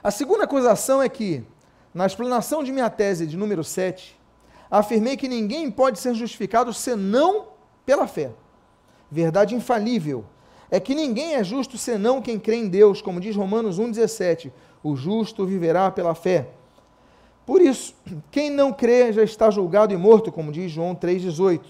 [0.02, 1.44] a segunda acusação é que,
[1.92, 4.18] na explanação de minha tese de número 7,
[4.70, 7.48] afirmei que ninguém pode ser justificado senão
[7.86, 8.32] pela fé.
[9.10, 10.24] Verdade infalível,
[10.74, 14.50] é que ninguém é justo senão quem crê em Deus, como diz Romanos 1,17:
[14.82, 16.48] o justo viverá pela fé.
[17.46, 17.94] Por isso,
[18.32, 21.60] quem não crê já está julgado e morto, como diz João 3,18.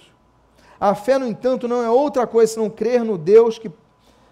[0.80, 3.70] A fé, no entanto, não é outra coisa senão crer no Deus que,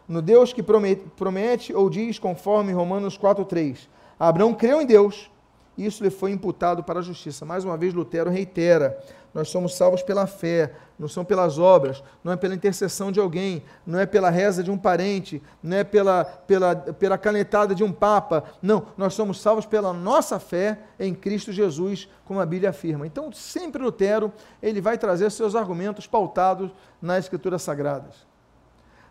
[0.08, 3.76] no Deus que promete, promete ou diz, conforme Romanos 4,3.
[4.18, 5.30] Abraão creu em Deus,
[5.76, 7.44] e isso lhe foi imputado para a justiça.
[7.44, 8.98] Mais uma vez, Lutero reitera:
[9.34, 13.62] nós somos salvos pela fé, não são pelas obras, não é pela intercessão de alguém,
[13.86, 17.90] não é pela reza de um parente, não é pela, pela, pela canetada de um
[17.90, 18.44] papa.
[18.60, 23.06] Não, nós somos salvos pela nossa fé em Cristo Jesus, como a Bíblia afirma.
[23.06, 28.26] Então, sempre Lutero, ele vai trazer seus argumentos pautados nas Escrituras Sagradas.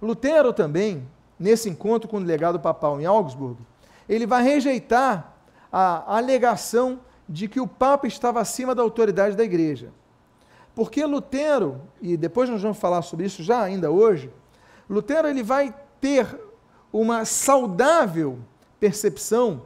[0.01, 1.07] Lutero também,
[1.37, 3.57] nesse encontro com o delegado papal em Augsburg,
[4.07, 5.33] ele vai rejeitar
[5.71, 9.91] a alegação de que o Papa estava acima da autoridade da igreja.
[10.73, 14.31] Porque Lutero, e depois nós vamos falar sobre isso já ainda hoje,
[14.89, 16.27] Lutero ele vai ter
[16.91, 18.39] uma saudável
[18.79, 19.65] percepção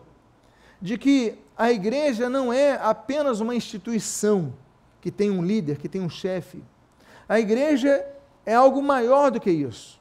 [0.82, 4.54] de que a igreja não é apenas uma instituição
[5.00, 6.62] que tem um líder, que tem um chefe.
[7.30, 8.06] A igreja
[8.46, 10.00] é algo maior do que isso.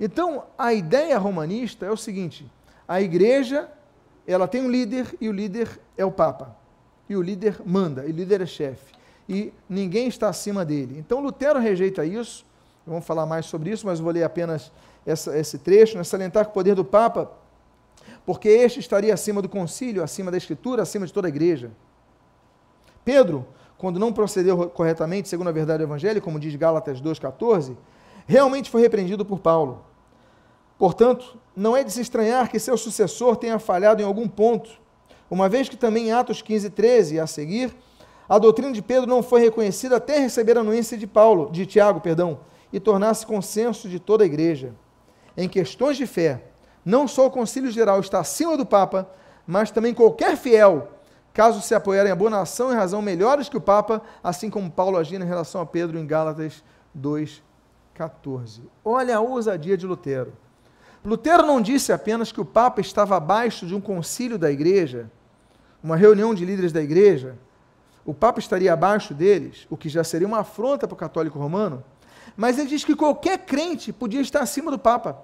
[0.00, 2.50] Então, a ideia romanista é o seguinte:
[2.86, 3.70] a igreja,
[4.26, 6.56] ela tem um líder e o líder é o papa.
[7.08, 8.97] E o líder manda, e o líder é chefe
[9.28, 10.96] e ninguém está acima dele.
[10.98, 12.46] Então Lutero rejeita isso,
[12.86, 14.72] vamos falar mais sobre isso, mas vou ler apenas
[15.04, 16.04] essa, esse trecho, né?
[16.04, 17.30] salientar que o poder do Papa,
[18.24, 21.70] porque este estaria acima do concílio, acima da Escritura, acima de toda a igreja.
[23.04, 27.76] Pedro, quando não procedeu corretamente, segundo a verdade do Evangelho, como diz Gálatas 2,14,
[28.26, 29.84] realmente foi repreendido por Paulo.
[30.78, 34.70] Portanto, não é de se estranhar que seu sucessor tenha falhado em algum ponto,
[35.30, 37.74] uma vez que também em Atos 15, 13 a seguir,
[38.28, 42.00] a doutrina de Pedro não foi reconhecida até receber a anuência de Paulo, de Tiago,
[42.00, 42.40] perdão,
[42.72, 44.74] e tornar-se consenso de toda a igreja.
[45.36, 46.42] Em questões de fé,
[46.84, 49.08] não só o concílio geral está acima do Papa,
[49.46, 50.88] mas também qualquer fiel,
[51.32, 55.24] caso se apoiar em abonação e razão melhores que o Papa, assim como Paulo agindo
[55.24, 56.62] em relação a Pedro em Gálatas
[56.98, 58.60] 2,14.
[58.84, 60.34] Olha a ousadia de Lutero.
[61.02, 65.10] Lutero não disse apenas que o Papa estava abaixo de um concílio da igreja,
[65.82, 67.38] uma reunião de líderes da igreja,
[68.08, 71.84] o Papa estaria abaixo deles, o que já seria uma afronta para o católico romano,
[72.34, 75.22] mas ele diz que qualquer crente podia estar acima do Papa.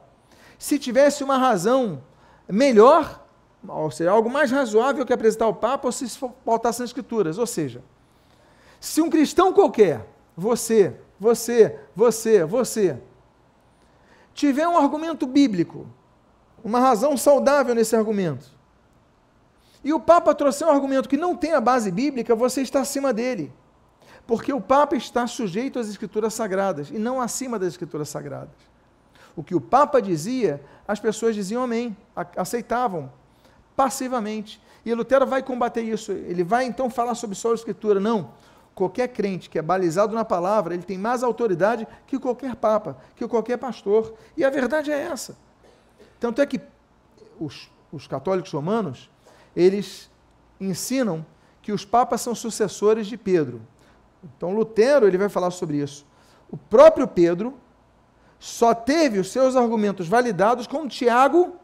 [0.59, 2.03] Se tivesse uma razão
[2.47, 3.27] melhor,
[3.66, 6.07] ou seja, algo mais razoável que apresentar ao Papa, ou se
[6.44, 7.38] faltasse nas Escrituras.
[7.38, 7.83] Ou seja,
[8.79, 12.99] se um cristão qualquer, você, você, você, você,
[14.35, 15.87] tiver um argumento bíblico,
[16.62, 18.54] uma razão saudável nesse argumento,
[19.85, 23.12] e o Papa trouxer um argumento que não tem a base bíblica, você está acima
[23.12, 23.53] dele.
[24.27, 28.57] Porque o Papa está sujeito às Escrituras Sagradas e não acima das Escrituras Sagradas.
[29.37, 31.94] O que o Papa dizia, as pessoas diziam amém,
[32.35, 33.12] aceitavam
[33.77, 34.59] passivamente.
[34.87, 36.12] E Lutero vai combater isso.
[36.12, 38.01] Ele vai então falar sobre só a Escritura.
[38.01, 38.31] Não.
[38.75, 43.27] Qualquer crente que é balizado na palavra, ele tem mais autoridade que qualquer papa, que
[43.29, 44.14] qualquer pastor.
[44.37, 45.37] E a verdade é essa.
[46.18, 46.61] Tanto é que
[47.38, 49.09] os, os católicos romanos,
[49.57, 50.11] eles
[50.61, 51.25] ensinam
[51.62, 53.61] que os papas são sucessores de Pedro.
[54.23, 56.07] Então Lutero ele vai falar sobre isso.
[56.51, 57.55] O próprio Pedro
[58.38, 61.57] só teve os seus argumentos validados quando Tiago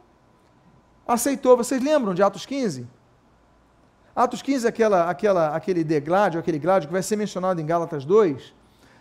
[1.07, 1.57] aceitou.
[1.57, 2.87] Vocês lembram de Atos 15?
[4.15, 8.55] Atos 15 aquela, aquela, aquele degládio, aquele gládio que vai ser mencionado em Gálatas 2.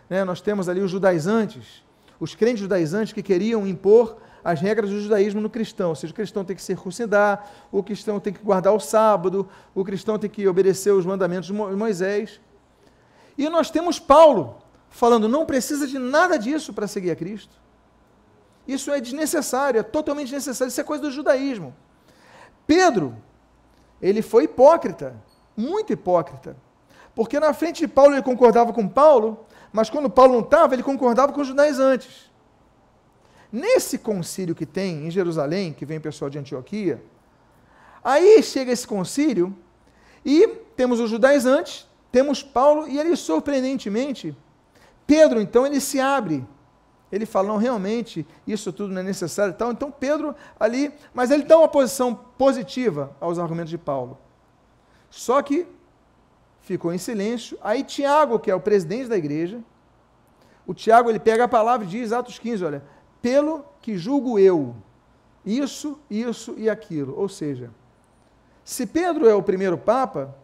[0.08, 0.24] Né?
[0.24, 1.82] Nós temos ali os judaizantes,
[2.18, 5.90] os crentes judaizantes que queriam impor as regras do judaísmo no cristão.
[5.90, 9.84] Ou seja, o cristão tem que circuncidar, o cristão tem que guardar o sábado, o
[9.84, 12.40] cristão tem que obedecer os mandamentos de Moisés.
[13.36, 17.54] E nós temos Paulo falando, não precisa de nada disso para seguir a Cristo.
[18.66, 21.74] Isso é desnecessário, é totalmente desnecessário, isso é coisa do judaísmo.
[22.66, 23.16] Pedro,
[24.00, 25.14] ele foi hipócrita,
[25.56, 26.56] muito hipócrita.
[27.14, 30.82] Porque na frente de Paulo ele concordava com Paulo, mas quando Paulo não estava, ele
[30.82, 32.29] concordava com os judaizantes.
[33.52, 37.02] Nesse concílio que tem em Jerusalém, que vem o pessoal de Antioquia,
[38.02, 39.56] aí chega esse concílio
[40.24, 44.36] e temos os judaizantes, temos Paulo e ele surpreendentemente,
[45.06, 46.46] Pedro então ele se abre.
[47.10, 49.72] Ele fala, não, realmente, isso tudo não é necessário e tal.
[49.72, 54.16] Então Pedro ali, mas ele dá uma posição positiva aos argumentos de Paulo.
[55.10, 55.66] Só que
[56.60, 57.58] ficou em silêncio.
[57.62, 59.60] Aí Tiago, que é o presidente da igreja,
[60.64, 62.84] o Tiago ele pega a palavra e diz, Atos 15, olha,
[63.20, 64.74] pelo que julgo eu,
[65.44, 67.18] isso, isso e aquilo.
[67.18, 67.70] Ou seja,
[68.64, 70.34] se Pedro é o primeiro Papa,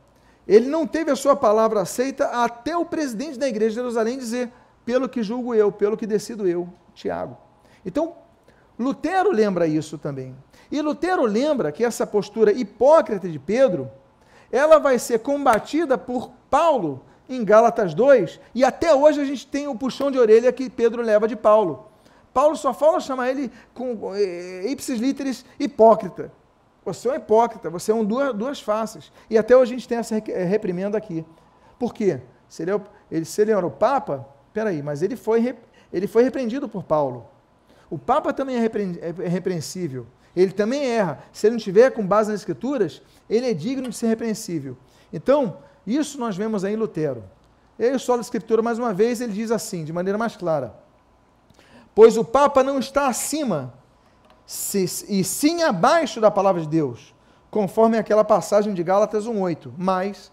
[0.46, 4.52] ele não teve a sua palavra aceita até o presidente da igreja de Jerusalém dizer,
[4.84, 7.36] pelo que julgo eu, pelo que decido eu, Tiago.
[7.84, 8.14] Então,
[8.78, 10.34] Lutero lembra isso também.
[10.70, 13.90] E Lutero lembra que essa postura hipócrita de Pedro,
[14.50, 19.66] ela vai ser combatida por Paulo em Gálatas 2, e até hoje a gente tem
[19.66, 21.88] o puxão de orelha que Pedro leva de Paulo.
[22.36, 26.30] Paulo só fala chamar ele com é, ipsis literis hipócrita.
[26.84, 29.10] Você é um hipócrita, você é um duas, duas faces.
[29.30, 31.24] E até hoje a gente tem essa é, reprimenda aqui.
[31.78, 32.20] Por quê?
[32.46, 35.56] Se ele, é ele, se ele era o Papa, peraí, mas ele foi,
[35.90, 37.26] ele foi repreendido por Paulo.
[37.88, 40.06] O Papa também é, é repreensível.
[40.36, 41.20] Ele também erra.
[41.32, 44.76] Se ele não tiver com base nas Escrituras, ele é digno de ser repreensível.
[45.10, 47.24] Então, isso nós vemos aí em Lutero.
[47.78, 50.36] E aí o solo da Escritura, mais uma vez, ele diz assim, de maneira mais
[50.36, 50.84] clara
[51.96, 53.72] pois o Papa não está acima,
[55.08, 57.14] e sim abaixo da palavra de Deus,
[57.50, 59.72] conforme aquela passagem de Gálatas 1,8.
[59.78, 60.30] Mas,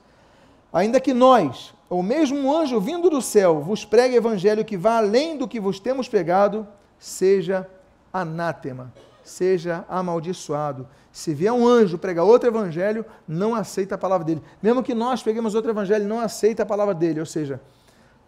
[0.74, 4.98] ainda que nós, ou mesmo um anjo vindo do céu, vos pregue evangelho que vá
[4.98, 6.68] além do que vos temos pregado,
[7.00, 7.66] seja
[8.12, 10.86] anátema, seja amaldiçoado.
[11.14, 14.44] Se vier um anjo pregar outro evangelho, não aceita a palavra dele.
[14.62, 17.22] Mesmo que nós peguemos outro evangelho, não aceita a palavra dele.
[17.22, 17.62] Ou seja,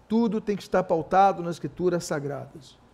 [0.07, 2.84] tudo tem que estar pautado nas escrituras sagradas.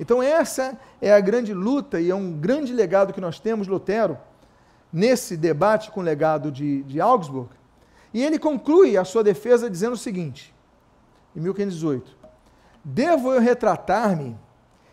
[0.00, 4.18] Então, essa é a grande luta e é um grande legado que nós temos, Lutero,
[4.92, 7.50] nesse debate com o legado de, de Augsburg.
[8.12, 10.54] E ele conclui a sua defesa dizendo o seguinte,
[11.34, 12.16] em 1518:
[12.84, 14.36] Devo eu retratar-me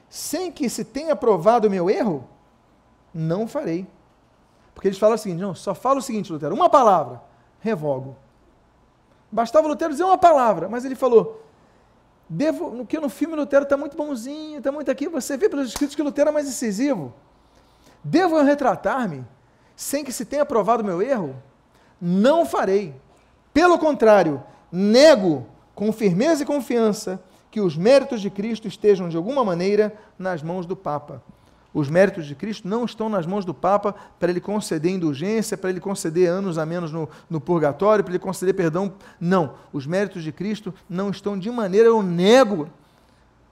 [0.10, 2.28] sem que se tenha provado o meu erro?
[3.14, 3.88] Não farei.
[4.74, 7.22] Porque eles falam o seguinte: não, só fala o seguinte, Lutero, uma palavra,
[7.60, 8.16] revogo.
[9.32, 11.44] Bastava Lutero dizer uma palavra, mas ele falou:
[12.30, 15.10] Devo, no que no filme Lutero está muito bonzinho, está muito aqui.
[15.10, 17.12] Você vê pelos escritos que Lutero é mais incisivo.
[18.04, 19.26] Devo eu retratar-me
[19.76, 21.36] sem que se tenha provado meu erro?
[22.00, 22.94] Não farei.
[23.52, 29.44] Pelo contrário, nego com firmeza e confiança que os méritos de Cristo estejam de alguma
[29.44, 31.24] maneira nas mãos do Papa.
[31.74, 35.70] Os méritos de Cristo não estão nas mãos do Papa para ele conceder indulgência, para
[35.70, 38.94] ele conceder anos a menos no, no purgatório, para ele conceder perdão.
[39.20, 39.54] Não.
[39.72, 42.68] Os méritos de Cristo não estão de maneira, eu nego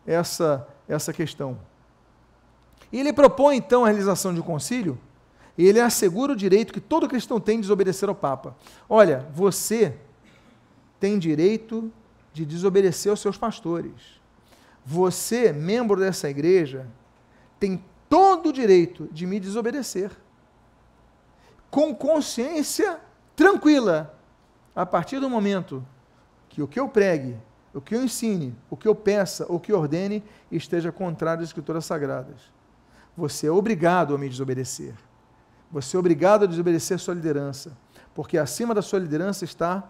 [0.06, 1.60] essa, essa questão.
[2.92, 4.98] E ele propõe então a realização de um concílio,
[5.58, 8.56] e ele assegura o direito que todo cristão tem de desobedecer ao Papa.
[8.88, 9.96] Olha, você
[11.00, 11.92] tem direito
[12.34, 14.22] de desobedecer aos seus pastores.
[14.86, 16.88] Você, membro dessa igreja,
[17.60, 20.12] tem todo o direito de me desobedecer.
[21.70, 23.00] Com consciência
[23.36, 24.18] tranquila,
[24.76, 25.86] a partir do momento
[26.50, 27.38] que o que eu pregue,
[27.74, 31.50] o que eu ensine, o que eu peça, o que eu ordene, esteja contrário às
[31.50, 32.42] Escrituras Sagradas.
[33.16, 34.96] Você é obrigado a me desobedecer.
[35.72, 37.78] Você é obrigado a desobedecer a sua liderança,
[38.16, 39.88] porque acima da sua liderança está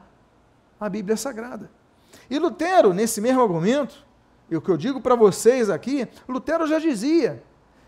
[0.79, 1.69] a Bíblia Sagrada.
[2.29, 4.05] E Lutero, nesse mesmo argumento,
[4.49, 7.43] e o que eu digo para vocês aqui, Lutero já dizia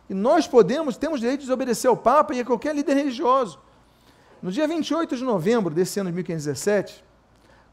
[0.10, 3.60] e nós podemos, temos direito de desobedecer ao Papa e a qualquer líder religioso.
[4.42, 7.04] No dia 28 de novembro desse ano de 1517,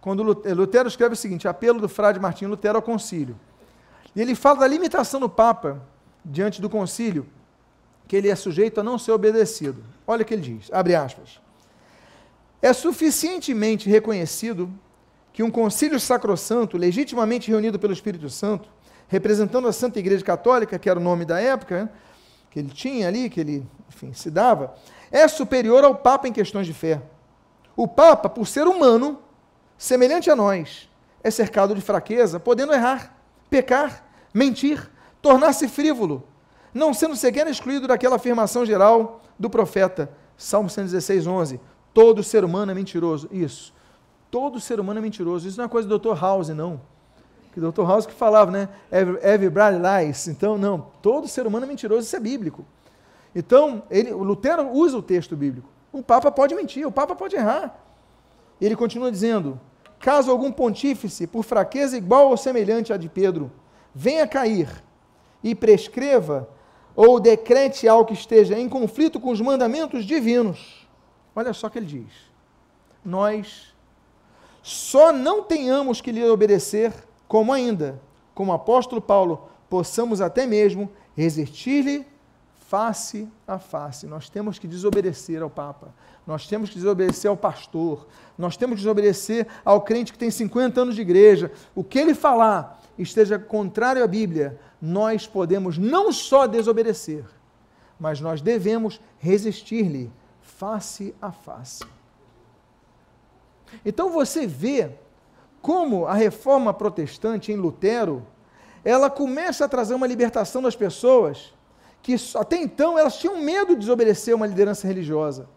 [0.01, 3.37] quando Lutero escreve o seguinte, apelo do frade Martinho Lutero ao concílio.
[4.15, 5.83] E ele fala da limitação do Papa
[6.25, 7.27] diante do concílio,
[8.07, 9.83] que ele é sujeito a não ser obedecido.
[10.07, 11.41] Olha o que ele diz, abre aspas.
[12.61, 14.71] É suficientemente reconhecido
[15.33, 18.69] que um concílio sacrossanto, legitimamente reunido pelo Espírito Santo,
[19.09, 21.93] representando a Santa Igreja Católica, que era o nome da época,
[22.57, 24.75] que ele tinha ali, que ele, enfim, se dava,
[25.13, 27.03] é superior ao Papa em questões de fé.
[27.77, 29.19] O Papa, por ser humano,
[29.77, 30.89] semelhante a nós,
[31.23, 33.15] é cercado de fraqueza, podendo errar,
[33.51, 34.91] pecar, mentir,
[35.21, 36.27] tornar-se frívolo,
[36.73, 41.61] não sendo sequer excluído daquela afirmação geral do profeta, Salmo 116, 11.
[41.93, 43.29] Todo ser humano é mentiroso.
[43.31, 43.75] Isso.
[44.31, 45.47] Todo ser humano é mentiroso.
[45.47, 46.19] Isso não é coisa do Dr.
[46.19, 46.81] House, não
[47.57, 47.87] que o Dr.
[47.87, 48.69] House que falava, né?
[48.93, 50.29] Everybody lies.
[50.29, 52.67] Então, não, todo ser humano é mentiroso, isso é bíblico.
[53.35, 55.67] Então, ele, o Lutero usa o texto bíblico.
[55.91, 57.75] O Papa pode mentir, o Papa pode errar.
[58.61, 59.59] Ele continua dizendo:
[59.99, 63.51] caso algum pontífice, por fraqueza igual ou semelhante à de Pedro,
[63.95, 64.69] venha cair
[65.43, 66.47] e prescreva
[66.95, 70.87] ou decrete algo que esteja em conflito com os mandamentos divinos,
[71.35, 72.13] olha só o que ele diz:
[73.03, 73.75] nós
[74.63, 78.01] só não tenhamos que lhe obedecer como ainda,
[78.35, 82.07] como apóstolo Paulo, possamos até mesmo resistir-lhe
[82.69, 84.07] face a face.
[84.07, 85.95] Nós temos que desobedecer ao Papa,
[86.27, 90.81] nós temos que desobedecer ao pastor, nós temos que desobedecer ao crente que tem 50
[90.81, 91.53] anos de igreja.
[91.75, 97.25] O que ele falar esteja contrário à Bíblia, nós podemos não só desobedecer,
[97.99, 100.11] mas nós devemos resistir-lhe
[100.41, 101.85] face a face.
[103.85, 104.91] Então você vê
[105.67, 108.25] como a reforma protestante em Lutero,
[108.85, 111.53] ela começa a trazer uma libertação das pessoas
[112.01, 115.49] que até então elas tinham medo de desobedecer uma liderança religiosa.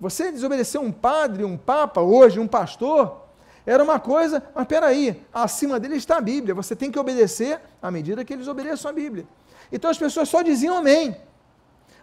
[0.00, 3.22] Você desobedecer um padre, um papa, hoje um pastor,
[3.64, 7.92] era uma coisa, mas peraí, acima dele está a Bíblia, você tem que obedecer à
[7.92, 9.28] medida que eles obedeçam a Bíblia.
[9.70, 11.16] Então as pessoas só diziam amém.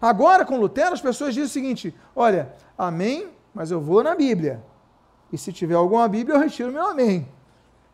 [0.01, 4.63] Agora, com Lutero, as pessoas dizem o seguinte: olha, amém, mas eu vou na Bíblia.
[5.31, 7.27] E se tiver alguma Bíblia, eu retiro meu amém.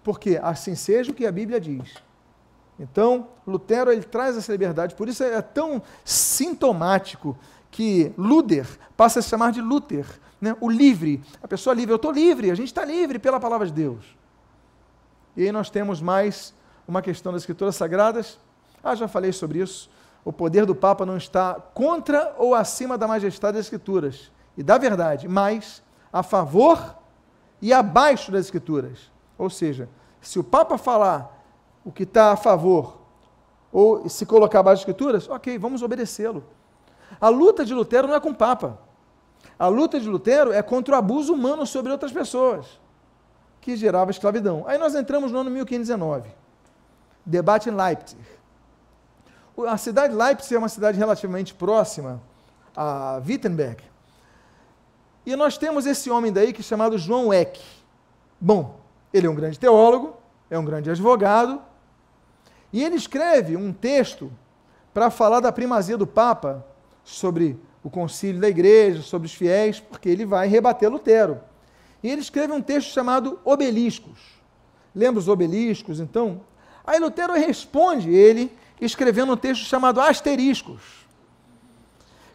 [0.04, 1.94] Porque assim seja o que a Bíblia diz.
[2.80, 7.38] Então, Lutero ele traz essa liberdade, por isso é tão sintomático
[7.72, 10.06] que Luder passa a se chamar de Luther,
[10.40, 10.56] né?
[10.62, 11.92] o livre, a pessoa livre.
[11.92, 14.06] Eu estou livre, a gente está livre pela palavra de Deus.
[15.36, 16.54] E aí nós temos mais
[16.88, 18.40] uma questão das Escrituras Sagradas.
[18.84, 19.90] Ah, já falei sobre isso.
[20.24, 24.78] O poder do Papa não está contra ou acima da majestade das Escrituras e da
[24.78, 26.98] verdade, mas a favor
[27.62, 29.12] e abaixo das Escrituras.
[29.38, 29.90] Ou seja,
[30.22, 31.44] se o Papa falar
[31.84, 32.98] o que está a favor
[33.72, 36.44] ou se colocar abaixo das Escrituras, ok, vamos obedecê-lo.
[37.20, 38.80] A luta de Lutero não é com o Papa.
[39.58, 42.80] A luta de Lutero é contra o abuso humano sobre outras pessoas,
[43.62, 44.64] que gerava escravidão.
[44.68, 46.30] Aí nós entramos no ano 1519.
[47.26, 48.22] Debate em Leipzig.
[49.68, 52.22] A cidade de Leipzig é uma cidade relativamente próxima
[52.76, 53.84] a Wittenberg.
[55.28, 57.60] E nós temos esse homem daí que é chamado João Eck.
[58.40, 58.80] Bom,
[59.14, 60.16] ele é um grande teólogo,
[60.50, 61.62] é um grande advogado,
[62.72, 64.32] e ele escreve um texto
[64.94, 66.66] para falar da primazia do Papa
[67.04, 71.42] sobre o concílio da igreja, sobre os fiéis, porque ele vai rebater Lutero.
[72.02, 74.18] E ele escreve um texto chamado Obeliscos.
[74.96, 76.40] Lembra os obeliscos, então?
[76.86, 78.50] Aí Lutero responde ele
[78.80, 81.06] escrevendo um texto chamado Asteriscos.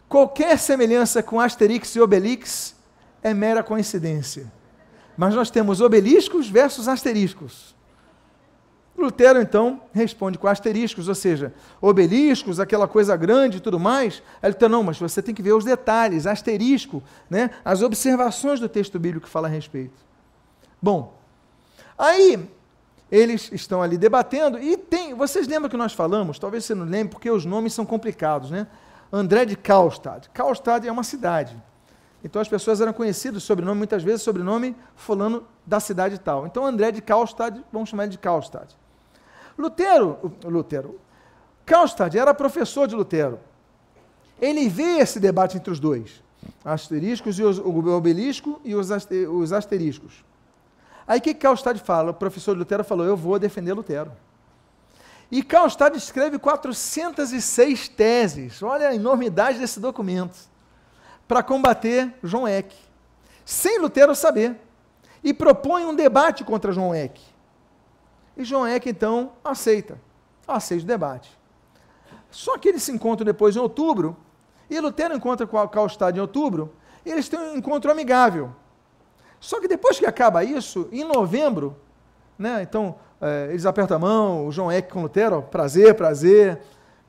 [0.07, 2.82] Qualquer semelhança com Asterix e Obelix
[3.23, 4.51] é mera coincidência.
[5.15, 7.73] Mas nós temos obeliscos versus asteriscos.
[8.97, 14.21] Lutero, então, responde com asteriscos, ou seja, obeliscos, aquela coisa grande e tudo mais.
[14.41, 17.49] Ele não, mas você tem que ver os detalhes, asterisco, né?
[17.65, 20.05] as observações do texto bíblico que fala a respeito.
[20.81, 21.17] Bom,
[21.97, 22.47] aí
[23.11, 27.09] eles estão ali debatendo e tem, vocês lembram que nós falamos, talvez você não lembre,
[27.09, 28.67] porque os nomes são complicados, né?
[29.11, 30.27] André de Karlstad.
[30.33, 31.55] Karlstad é uma cidade.
[32.23, 36.47] Então as pessoas eram conhecidas, sobrenome, muitas vezes sobrenome fulano da cidade tal.
[36.47, 38.67] Então André de Karlstad, vamos chamar ele de Karlstad.
[39.57, 40.99] Lutero, Lutero,
[42.17, 43.39] era professor de Lutero.
[44.41, 46.23] Ele vê esse debate entre os dois,
[46.63, 48.89] asteriscos e os, o obelisco e os,
[49.29, 50.23] os asteriscos.
[51.05, 52.11] Aí o que Karlstad fala?
[52.11, 54.11] O professor de Lutero falou: Eu vou defender Lutero.
[55.29, 58.61] E Karlstad escreve 406 teses.
[58.61, 60.52] Olha a enormidade desse documento.
[61.27, 62.75] Para combater João Eck.
[63.45, 64.55] Sem Lutero saber.
[65.23, 67.21] E propõe um debate contra João Eck.
[68.35, 69.99] E João Eck, então, aceita.
[70.47, 71.37] Aceita o debate.
[72.29, 74.17] Só que eles se encontram depois em outubro.
[74.69, 76.73] E Lutero encontra com Karlstad em outubro.
[77.05, 78.51] E eles têm um encontro amigável.
[79.39, 81.77] Só que depois que acaba isso, em novembro,
[82.37, 86.61] né, então é, eles apertam a mão, o João Eck com Lutero, prazer, prazer,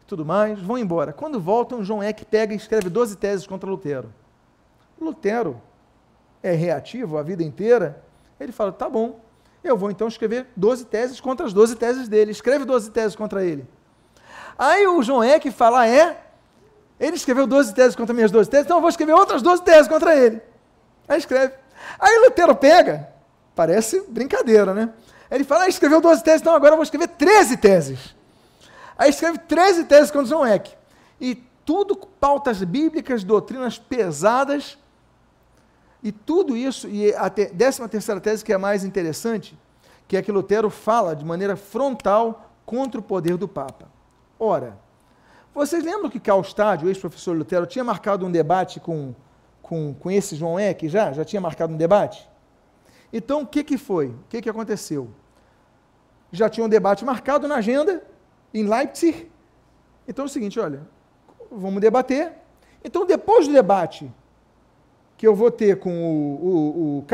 [0.07, 1.12] tudo mais, vão embora.
[1.12, 4.12] Quando voltam, João Eck pega e escreve 12 teses contra Lutero.
[5.00, 5.61] Lutero
[6.42, 8.02] é reativo a vida inteira,
[8.38, 9.20] ele fala, tá bom,
[9.62, 13.42] eu vou então escrever 12 teses contra as 12 teses dele, escreve 12 teses contra
[13.42, 13.66] ele.
[14.59, 16.20] Aí o João Eck fala, ah, é?
[17.00, 19.88] Ele escreveu 12 teses contra minhas 12 teses, então eu vou escrever outras 12 teses
[19.88, 20.40] contra ele.
[21.09, 21.55] Aí escreve.
[21.98, 23.09] Aí Lutero pega,
[23.55, 24.90] parece brincadeira, né?
[25.30, 28.14] Ele fala, ah, escreveu 12 teses, então agora eu vou escrever 13 teses.
[28.97, 30.72] Aí escreve 13 teses contra João Eck.
[31.20, 31.34] E
[31.64, 34.78] tudo pautas bíblicas, doutrinas pesadas,
[36.03, 39.59] e tudo isso, e a te, décima terceira tese que é mais interessante,
[40.07, 43.88] que é que Lutero fala de maneira frontal contra o poder do Papa.
[44.38, 44.76] Ora,
[45.55, 49.14] vocês lembram que Calstad, o ex-professor Lutero, tinha marcado um debate com,
[49.62, 51.11] com, com esse João Eck já?
[51.11, 52.28] Já tinha marcado um debate?
[53.11, 54.09] Então, o que, que foi?
[54.09, 55.09] O que, que aconteceu?
[56.30, 58.03] Já tinha um debate marcado na agenda,
[58.55, 59.30] em Leipzig.
[60.07, 60.86] Então é o seguinte, olha,
[61.50, 62.32] vamos debater.
[62.82, 64.11] Então, depois do debate
[65.16, 67.07] que eu vou ter com o, o, o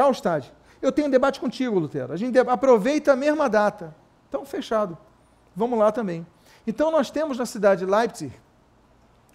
[0.82, 2.12] eu tenho um debate contigo, Lutero.
[2.12, 3.95] A gente aproveita a mesma data.
[4.28, 4.97] Então, fechado.
[5.55, 6.26] Vamos lá também.
[6.66, 8.32] Então, nós temos na cidade de Leipzig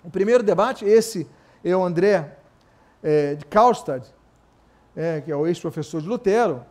[0.04, 1.28] o primeiro debate, esse
[1.64, 2.38] é o André
[3.02, 4.06] é, de Karlstad,
[4.96, 6.64] é, que é o ex-professor de Lutero,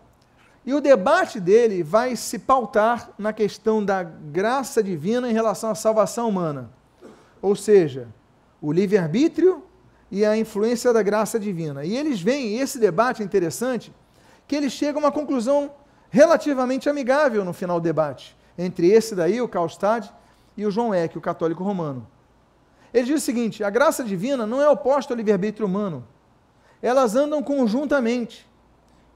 [0.67, 5.75] e o debate dele vai se pautar na questão da graça divina em relação à
[5.75, 6.71] salvação humana.
[7.43, 8.09] Ou seja,
[8.61, 9.63] o livre-arbítrio
[10.11, 11.85] e a influência da graça divina.
[11.85, 13.93] E eles veem, esse debate é interessante,
[14.47, 15.71] que eles chegam a uma conclusão
[16.09, 20.11] relativamente amigável no final do debate, entre esse daí, o Karlstad,
[20.57, 22.07] e o João Eck, o católico romano.
[22.93, 26.07] Ele diz o seguinte: a graça divina não é oposta ao livre-arbítrio humano
[26.85, 28.47] elas andam conjuntamente.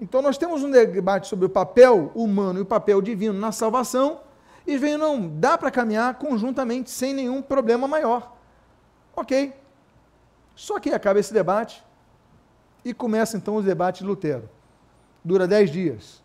[0.01, 4.21] Então nós temos um debate sobre o papel humano e o papel divino na salvação,
[4.67, 8.37] e vem, não, dá para caminhar conjuntamente, sem nenhum problema maior.
[9.17, 9.55] Ok.
[10.55, 11.83] Só que acaba esse debate
[12.85, 14.49] e começa então o debate de Lutero.
[15.25, 16.23] Dura dez dias.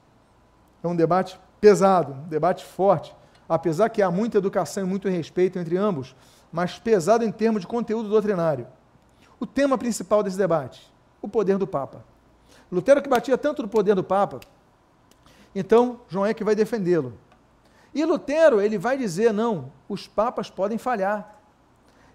[0.84, 3.16] É um debate pesado, um debate forte,
[3.48, 6.14] apesar que há muita educação e muito respeito entre ambos,
[6.52, 8.68] mas pesado em termos de conteúdo doutrinário.
[9.40, 12.04] O tema principal desse debate: o poder do Papa.
[12.72, 14.40] Lutero que batia tanto no poder do Papa,
[15.56, 17.14] então João é que vai defendê-lo.
[17.94, 21.40] E Lutero, ele vai dizer, não, os papas podem falhar.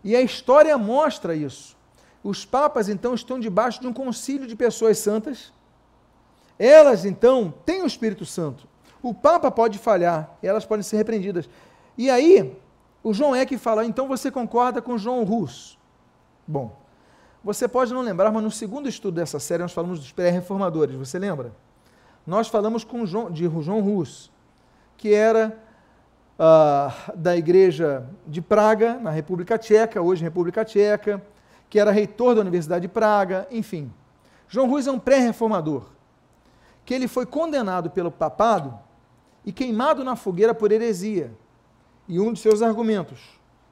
[0.02, 1.76] E a história mostra isso.
[2.22, 5.52] Os papas, então, estão debaixo de um concílio de pessoas santas.
[6.58, 8.66] Elas, então, têm o Espírito Santo.
[9.00, 11.48] O Papa pode falhar, elas podem ser repreendidas.
[11.96, 12.56] E aí,
[13.02, 15.78] o João que fala, então você concorda com João Rus?
[16.46, 16.76] Bom,
[17.54, 21.18] você pode não lembrar, mas no segundo estudo dessa série nós falamos dos pré-reformadores, você
[21.18, 21.50] lembra?
[22.26, 24.30] Nós falamos com João, de João Rus,
[24.98, 25.58] que era
[26.38, 31.22] uh, da igreja de Praga, na República Tcheca, hoje República Tcheca,
[31.70, 33.90] que era reitor da Universidade de Praga, enfim.
[34.46, 35.84] João Rus é um pré-reformador,
[36.84, 38.78] que ele foi condenado pelo papado
[39.42, 41.32] e queimado na fogueira por heresia.
[42.06, 43.20] E um dos seus argumentos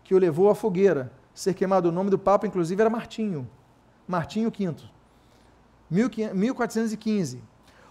[0.03, 3.47] que o levou à fogueira, ser queimado o nome do Papa, inclusive, era Martinho.
[4.07, 4.75] Martinho V,
[5.91, 7.43] 1415.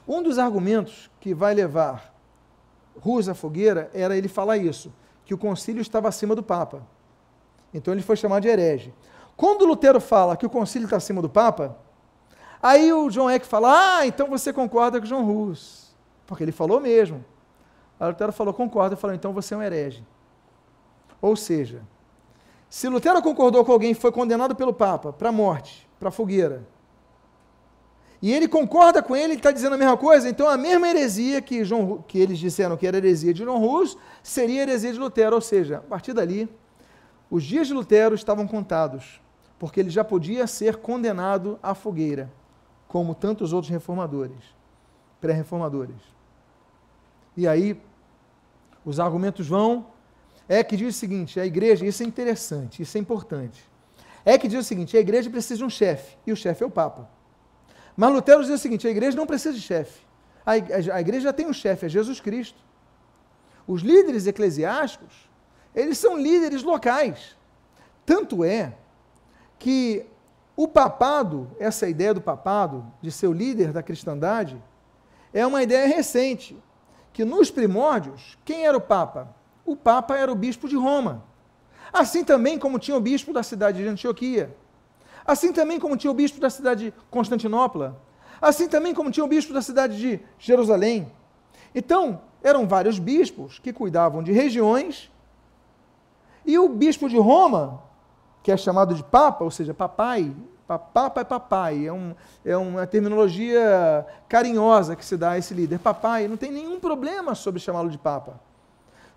[0.07, 2.13] Um dos argumentos que vai levar
[2.99, 4.93] Rus à fogueira era ele falar isso,
[5.25, 6.85] que o concílio estava acima do Papa.
[7.73, 8.93] Então ele foi chamado de herege.
[9.35, 11.77] Quando Lutero fala que o concílio está acima do Papa,
[12.65, 15.95] Aí o John Eck fala: Ah, então você concorda com John Hus.
[16.25, 17.23] Porque ele falou mesmo.
[17.99, 18.95] Aí Lutero falou: Concordo.
[18.95, 20.03] Ele falou: Então você é um herege.
[21.21, 21.83] Ou seja,
[22.67, 26.11] se Lutero concordou com alguém e foi condenado pelo Papa para a morte, para a
[26.11, 26.65] fogueira,
[28.21, 31.63] e ele concorda com ele, está dizendo a mesma coisa, então a mesma heresia que,
[31.63, 35.35] João, que eles disseram que era heresia de João Hus seria heresia de Lutero.
[35.35, 36.49] Ou seja, a partir dali,
[37.29, 39.21] os dias de Lutero estavam contados,
[39.59, 42.31] porque ele já podia ser condenado à fogueira,
[42.87, 44.55] como tantos outros reformadores,
[45.21, 46.01] pré-reformadores.
[47.37, 47.79] E aí,
[48.83, 49.87] os argumentos vão.
[50.47, 53.63] É que diz o seguinte: a igreja, isso é interessante, isso é importante.
[54.25, 56.65] É que diz o seguinte: a igreja precisa de um chefe, e o chefe é
[56.65, 57.07] o Papa.
[57.95, 60.03] Mas Lutero diz o seguinte: a igreja não precisa de chefe.
[60.45, 62.63] A, igreja já tem um chefe, é Jesus Cristo.
[63.67, 65.29] Os líderes eclesiásticos,
[65.73, 67.35] eles são líderes locais.
[68.05, 68.75] Tanto é
[69.57, 70.05] que
[70.55, 74.61] o papado, essa ideia do papado, de ser o líder da cristandade,
[75.33, 76.61] é uma ideia recente.
[77.11, 79.33] Que nos primórdios, quem era o Papa?
[79.65, 81.23] O Papa era o bispo de Roma.
[81.91, 84.55] Assim também como tinha o bispo da cidade de Antioquia.
[85.25, 87.99] Assim também como tinha o bispo da cidade de Constantinopla.
[88.41, 91.11] Assim também como tinha o bispo da cidade de Jerusalém.
[91.73, 95.11] Então, eram vários bispos que cuidavam de regiões.
[96.45, 97.81] E o bispo de Roma,
[98.43, 100.33] que é chamado de Papa, ou seja, papai,
[100.67, 105.77] Papa é papai, é, um, é uma terminologia carinhosa que se dá a esse líder.
[105.79, 108.39] Papai, não tem nenhum problema sobre chamá-lo de Papa.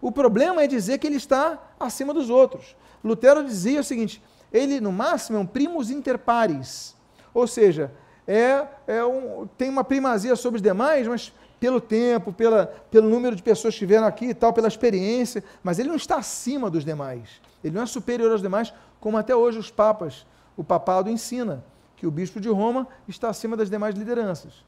[0.01, 2.76] O problema é dizer que ele está acima dos outros.
[3.03, 4.22] Lutero dizia o seguinte:
[4.53, 6.96] ele, no máximo, é um primus inter pares.
[7.34, 7.92] Ou seja,
[8.26, 13.34] é, é um, tem uma primazia sobre os demais, mas pelo tempo, pela, pelo número
[13.34, 16.84] de pessoas que estiveram aqui e tal, pela experiência, mas ele não está acima dos
[16.84, 17.40] demais.
[17.62, 20.26] Ele não é superior aos demais, como até hoje os papas,
[20.57, 21.64] o papado ensina,
[21.96, 24.64] que o bispo de Roma está acima das demais lideranças.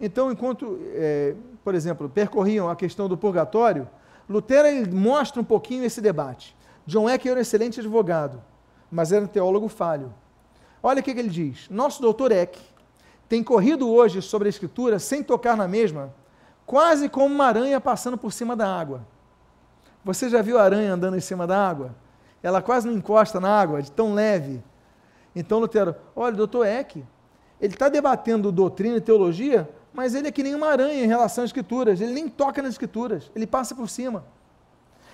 [0.00, 1.34] Então, enquanto, é,
[1.64, 3.88] por exemplo, percorriam a questão do purgatório,
[4.28, 6.56] Lutero mostra um pouquinho esse debate.
[6.86, 8.42] John Eck era um excelente advogado
[8.90, 10.12] mas era um teólogo falho.
[10.82, 11.68] Olha o que, ele diz.
[11.68, 12.58] Nosso doutor Eck
[13.28, 16.14] tem corrido hoje sobre a Escritura sem tocar na mesma,
[16.64, 19.06] quase como uma aranha passando por cima da água.
[20.04, 21.94] Você já viu a aranha andando em cima da água?
[22.42, 24.62] Ela quase não encosta na água, de tão leve.
[25.34, 27.04] Então, Lutero, olha, doutor Eck,
[27.60, 31.42] ele está debatendo doutrina e teologia, mas ele é que nem uma aranha em relação
[31.42, 32.02] às Escrituras.
[32.02, 34.26] Ele nem toca nas Escrituras, ele passa por cima.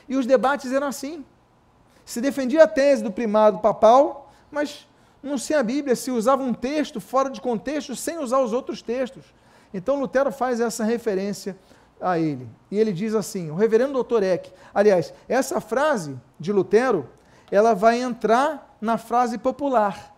[0.08, 1.24] E os debates eram assim.
[2.04, 4.88] Se defendia a tese do primado papal, mas
[5.22, 8.82] não se a Bíblia, se usava um texto fora de contexto sem usar os outros
[8.82, 9.24] textos.
[9.72, 11.56] Então Lutero faz essa referência
[12.00, 12.48] a ele.
[12.68, 17.08] E ele diz assim: o reverendo doutor Eck, aliás, essa frase de Lutero,
[17.52, 20.12] ela vai entrar na frase popular.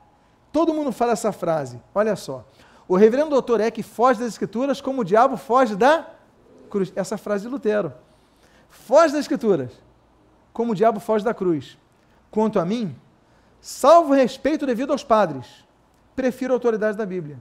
[0.51, 1.79] Todo mundo fala essa frase.
[1.95, 2.47] Olha só.
[2.87, 6.09] O reverendo doutor Eck foge das escrituras como o diabo foge da
[6.71, 6.93] cruz.
[6.95, 7.93] Essa frase de Lutero.
[8.69, 9.73] Foge das escrituras
[10.53, 11.79] como o diabo foge da cruz.
[12.31, 12.97] Quanto a mim,
[13.61, 15.65] salvo respeito devido aos padres,
[16.15, 17.41] prefiro a autoridade da Bíblia.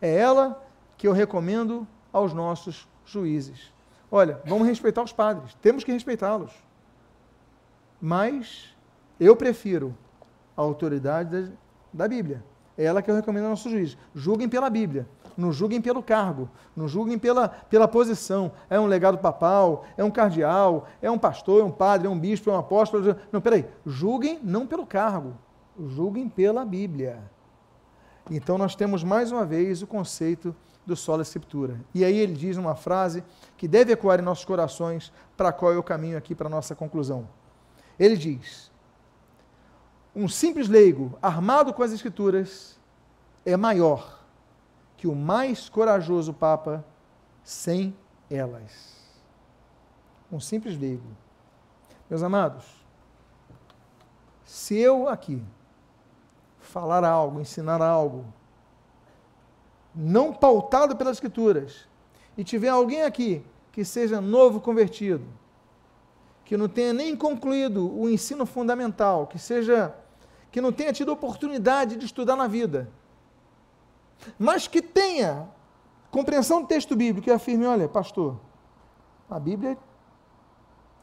[0.00, 0.62] É ela
[0.98, 3.72] que eu recomendo aos nossos juízes.
[4.10, 6.52] Olha, vamos respeitar os padres, temos que respeitá-los.
[8.00, 8.76] Mas
[9.18, 9.96] eu prefiro
[10.56, 11.52] a autoridade da,
[11.92, 12.44] da Bíblia.
[12.76, 13.98] É ela que eu recomendo aos nossos juízes.
[14.14, 15.06] Julguem pela Bíblia
[15.36, 18.52] não julguem pelo cargo, não julguem pela, pela posição.
[18.68, 22.18] É um legado papal, é um cardeal, é um pastor, é um padre, é um
[22.18, 23.16] bispo, é um apóstolo.
[23.30, 23.66] Não, peraí.
[23.86, 25.34] Julguem não pelo cargo,
[25.78, 27.18] julguem pela Bíblia.
[28.30, 30.54] Então nós temos mais uma vez o conceito
[30.86, 31.80] do sola escritura.
[31.94, 33.22] E aí ele diz uma frase
[33.56, 36.74] que deve ecoar em nossos corações, para qual é o caminho aqui para a nossa
[36.74, 37.28] conclusão.
[37.98, 38.71] Ele diz:
[40.14, 42.78] Um simples leigo armado com as escrituras
[43.44, 44.22] é maior
[44.96, 46.84] que o mais corajoso Papa
[47.42, 47.96] sem
[48.30, 49.00] elas.
[50.30, 51.08] Um simples leigo.
[52.08, 52.64] Meus amados,
[54.44, 55.42] se eu aqui
[56.60, 58.24] falar algo, ensinar algo,
[59.94, 61.88] não pautado pelas Escrituras,
[62.36, 65.24] e tiver alguém aqui que seja novo convertido,
[66.44, 69.94] que não tenha nem concluído o ensino fundamental, que seja
[70.52, 72.88] que não tenha tido oportunidade de estudar na vida,
[74.38, 75.48] mas que tenha
[76.10, 78.38] compreensão do texto bíblico e afirme: olha, pastor,
[79.28, 79.78] a Bíblia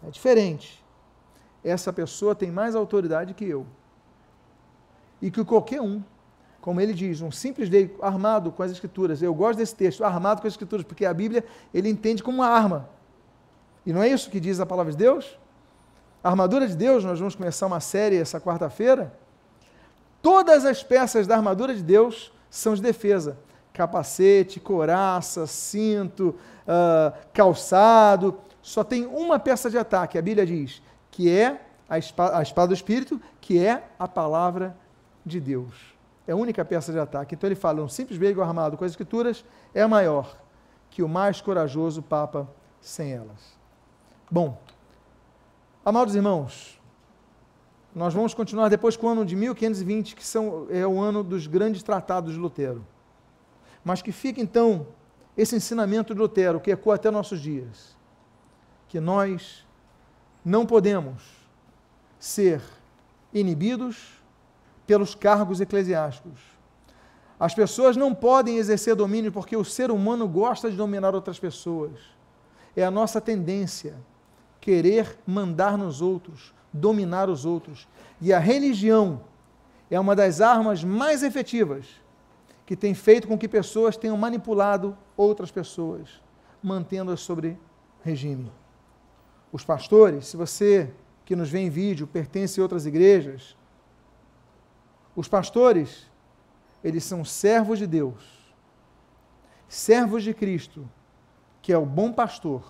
[0.07, 0.85] é diferente.
[1.63, 3.65] Essa pessoa tem mais autoridade que eu.
[5.21, 6.01] E que qualquer um,
[6.61, 9.21] como ele diz, um simples lei armado com as escrituras.
[9.21, 11.43] Eu gosto desse texto, armado com as escrituras, porque a Bíblia
[11.73, 12.87] ele entende como uma arma.
[13.85, 15.37] E não é isso que diz a palavra de Deus?
[16.23, 19.17] A armadura de Deus, nós vamos começar uma série essa quarta-feira.
[20.21, 23.37] Todas as peças da armadura de Deus são de defesa.
[23.71, 26.35] capacete, coraça, cinto,
[26.67, 28.37] uh, calçado.
[28.61, 32.67] Só tem uma peça de ataque, a Bíblia diz, que é a espada, a espada
[32.67, 34.75] do Espírito, que é a palavra
[35.25, 35.73] de Deus.
[36.27, 37.35] É a única peça de ataque.
[37.35, 39.43] Então ele fala: um simples veículo armado com as Escrituras
[39.73, 40.37] é maior
[40.89, 42.47] que o mais corajoso Papa
[42.81, 43.57] sem elas.
[44.29, 44.59] Bom,
[45.83, 46.78] amados irmãos,
[47.99, 51.47] nós vamos continuar depois com o ano de 1520, que são, é o ano dos
[51.47, 52.87] grandes tratados de Lutero.
[53.83, 54.87] Mas que fica então
[55.35, 57.97] esse ensinamento de Lutero, que ecoa até nossos dias,
[58.87, 59.67] que nós
[60.45, 61.21] não podemos
[62.17, 62.61] ser
[63.33, 64.13] inibidos
[64.87, 66.39] pelos cargos eclesiásticos.
[67.37, 71.99] As pessoas não podem exercer domínio porque o ser humano gosta de dominar outras pessoas.
[72.77, 73.97] É a nossa tendência
[74.61, 77.87] querer mandar nos outros, dominar os outros.
[78.21, 79.21] E a religião
[79.89, 81.87] é uma das armas mais efetivas
[82.65, 86.21] que tem feito com que pessoas tenham manipulado outras pessoas,
[86.61, 87.57] mantendo-as sobre
[88.03, 88.51] regime.
[89.51, 90.93] Os pastores, se você
[91.25, 93.57] que nos vê em vídeo pertence a outras igrejas,
[95.15, 96.09] os pastores,
[96.83, 98.53] eles são servos de Deus,
[99.67, 100.87] servos de Cristo,
[101.61, 102.63] que é o bom pastor,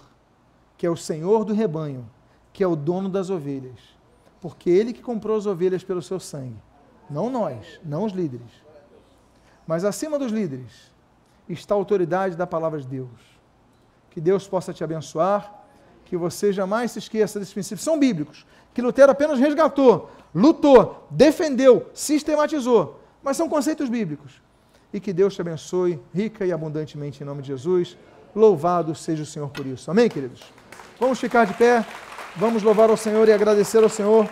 [0.78, 2.10] que é o Senhor do rebanho,
[2.60, 3.80] que é o dono das ovelhas,
[4.42, 6.62] porque ele que comprou as ovelhas pelo seu sangue,
[7.10, 8.52] não nós, não os líderes.
[9.66, 10.92] Mas acima dos líderes
[11.48, 13.08] está a autoridade da palavra de Deus.
[14.12, 15.64] Que Deus possa te abençoar,
[16.04, 17.82] que você jamais se esqueça desses princípios.
[17.82, 24.42] São bíblicos, que Lutero apenas resgatou, lutou, defendeu, sistematizou, mas são conceitos bíblicos.
[24.92, 27.98] E que Deus te abençoe rica e abundantemente em nome de Jesus.
[28.36, 29.90] Louvado seja o Senhor por isso.
[29.90, 30.44] Amém, queridos?
[31.00, 31.86] Vamos ficar de pé,
[32.40, 34.30] vamos louvar ao Senhor e agradecer ao Senhor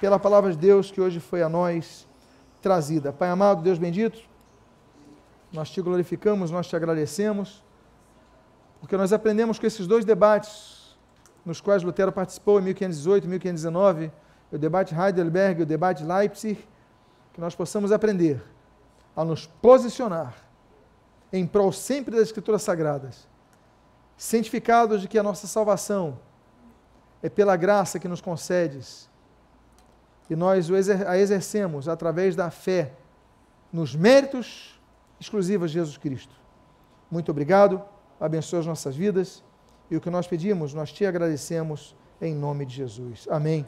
[0.00, 2.06] pela palavra de Deus que hoje foi a nós
[2.62, 3.12] trazida.
[3.12, 4.20] Pai amado, Deus bendito,
[5.52, 7.64] nós te glorificamos, nós te agradecemos,
[8.78, 10.96] porque nós aprendemos com esses dois debates
[11.44, 14.12] nos quais Lutero participou em 1518 e 1519,
[14.52, 16.64] o debate Heidelberg e o debate Leipzig,
[17.32, 18.40] que nós possamos aprender
[19.16, 20.36] a nos posicionar
[21.32, 23.26] em prol sempre das Escrituras Sagradas,
[24.16, 26.16] cientificados de que a nossa salvação
[27.22, 29.08] é pela graça que nos concedes
[30.28, 30.70] e nós
[31.06, 32.92] a exercemos através da fé
[33.72, 34.80] nos méritos
[35.18, 36.34] exclusivas de Jesus Cristo.
[37.10, 37.82] Muito obrigado,
[38.20, 39.42] abençoe as nossas vidas
[39.90, 43.26] e o que nós pedimos, nós te agradecemos em nome de Jesus.
[43.28, 43.66] Amém.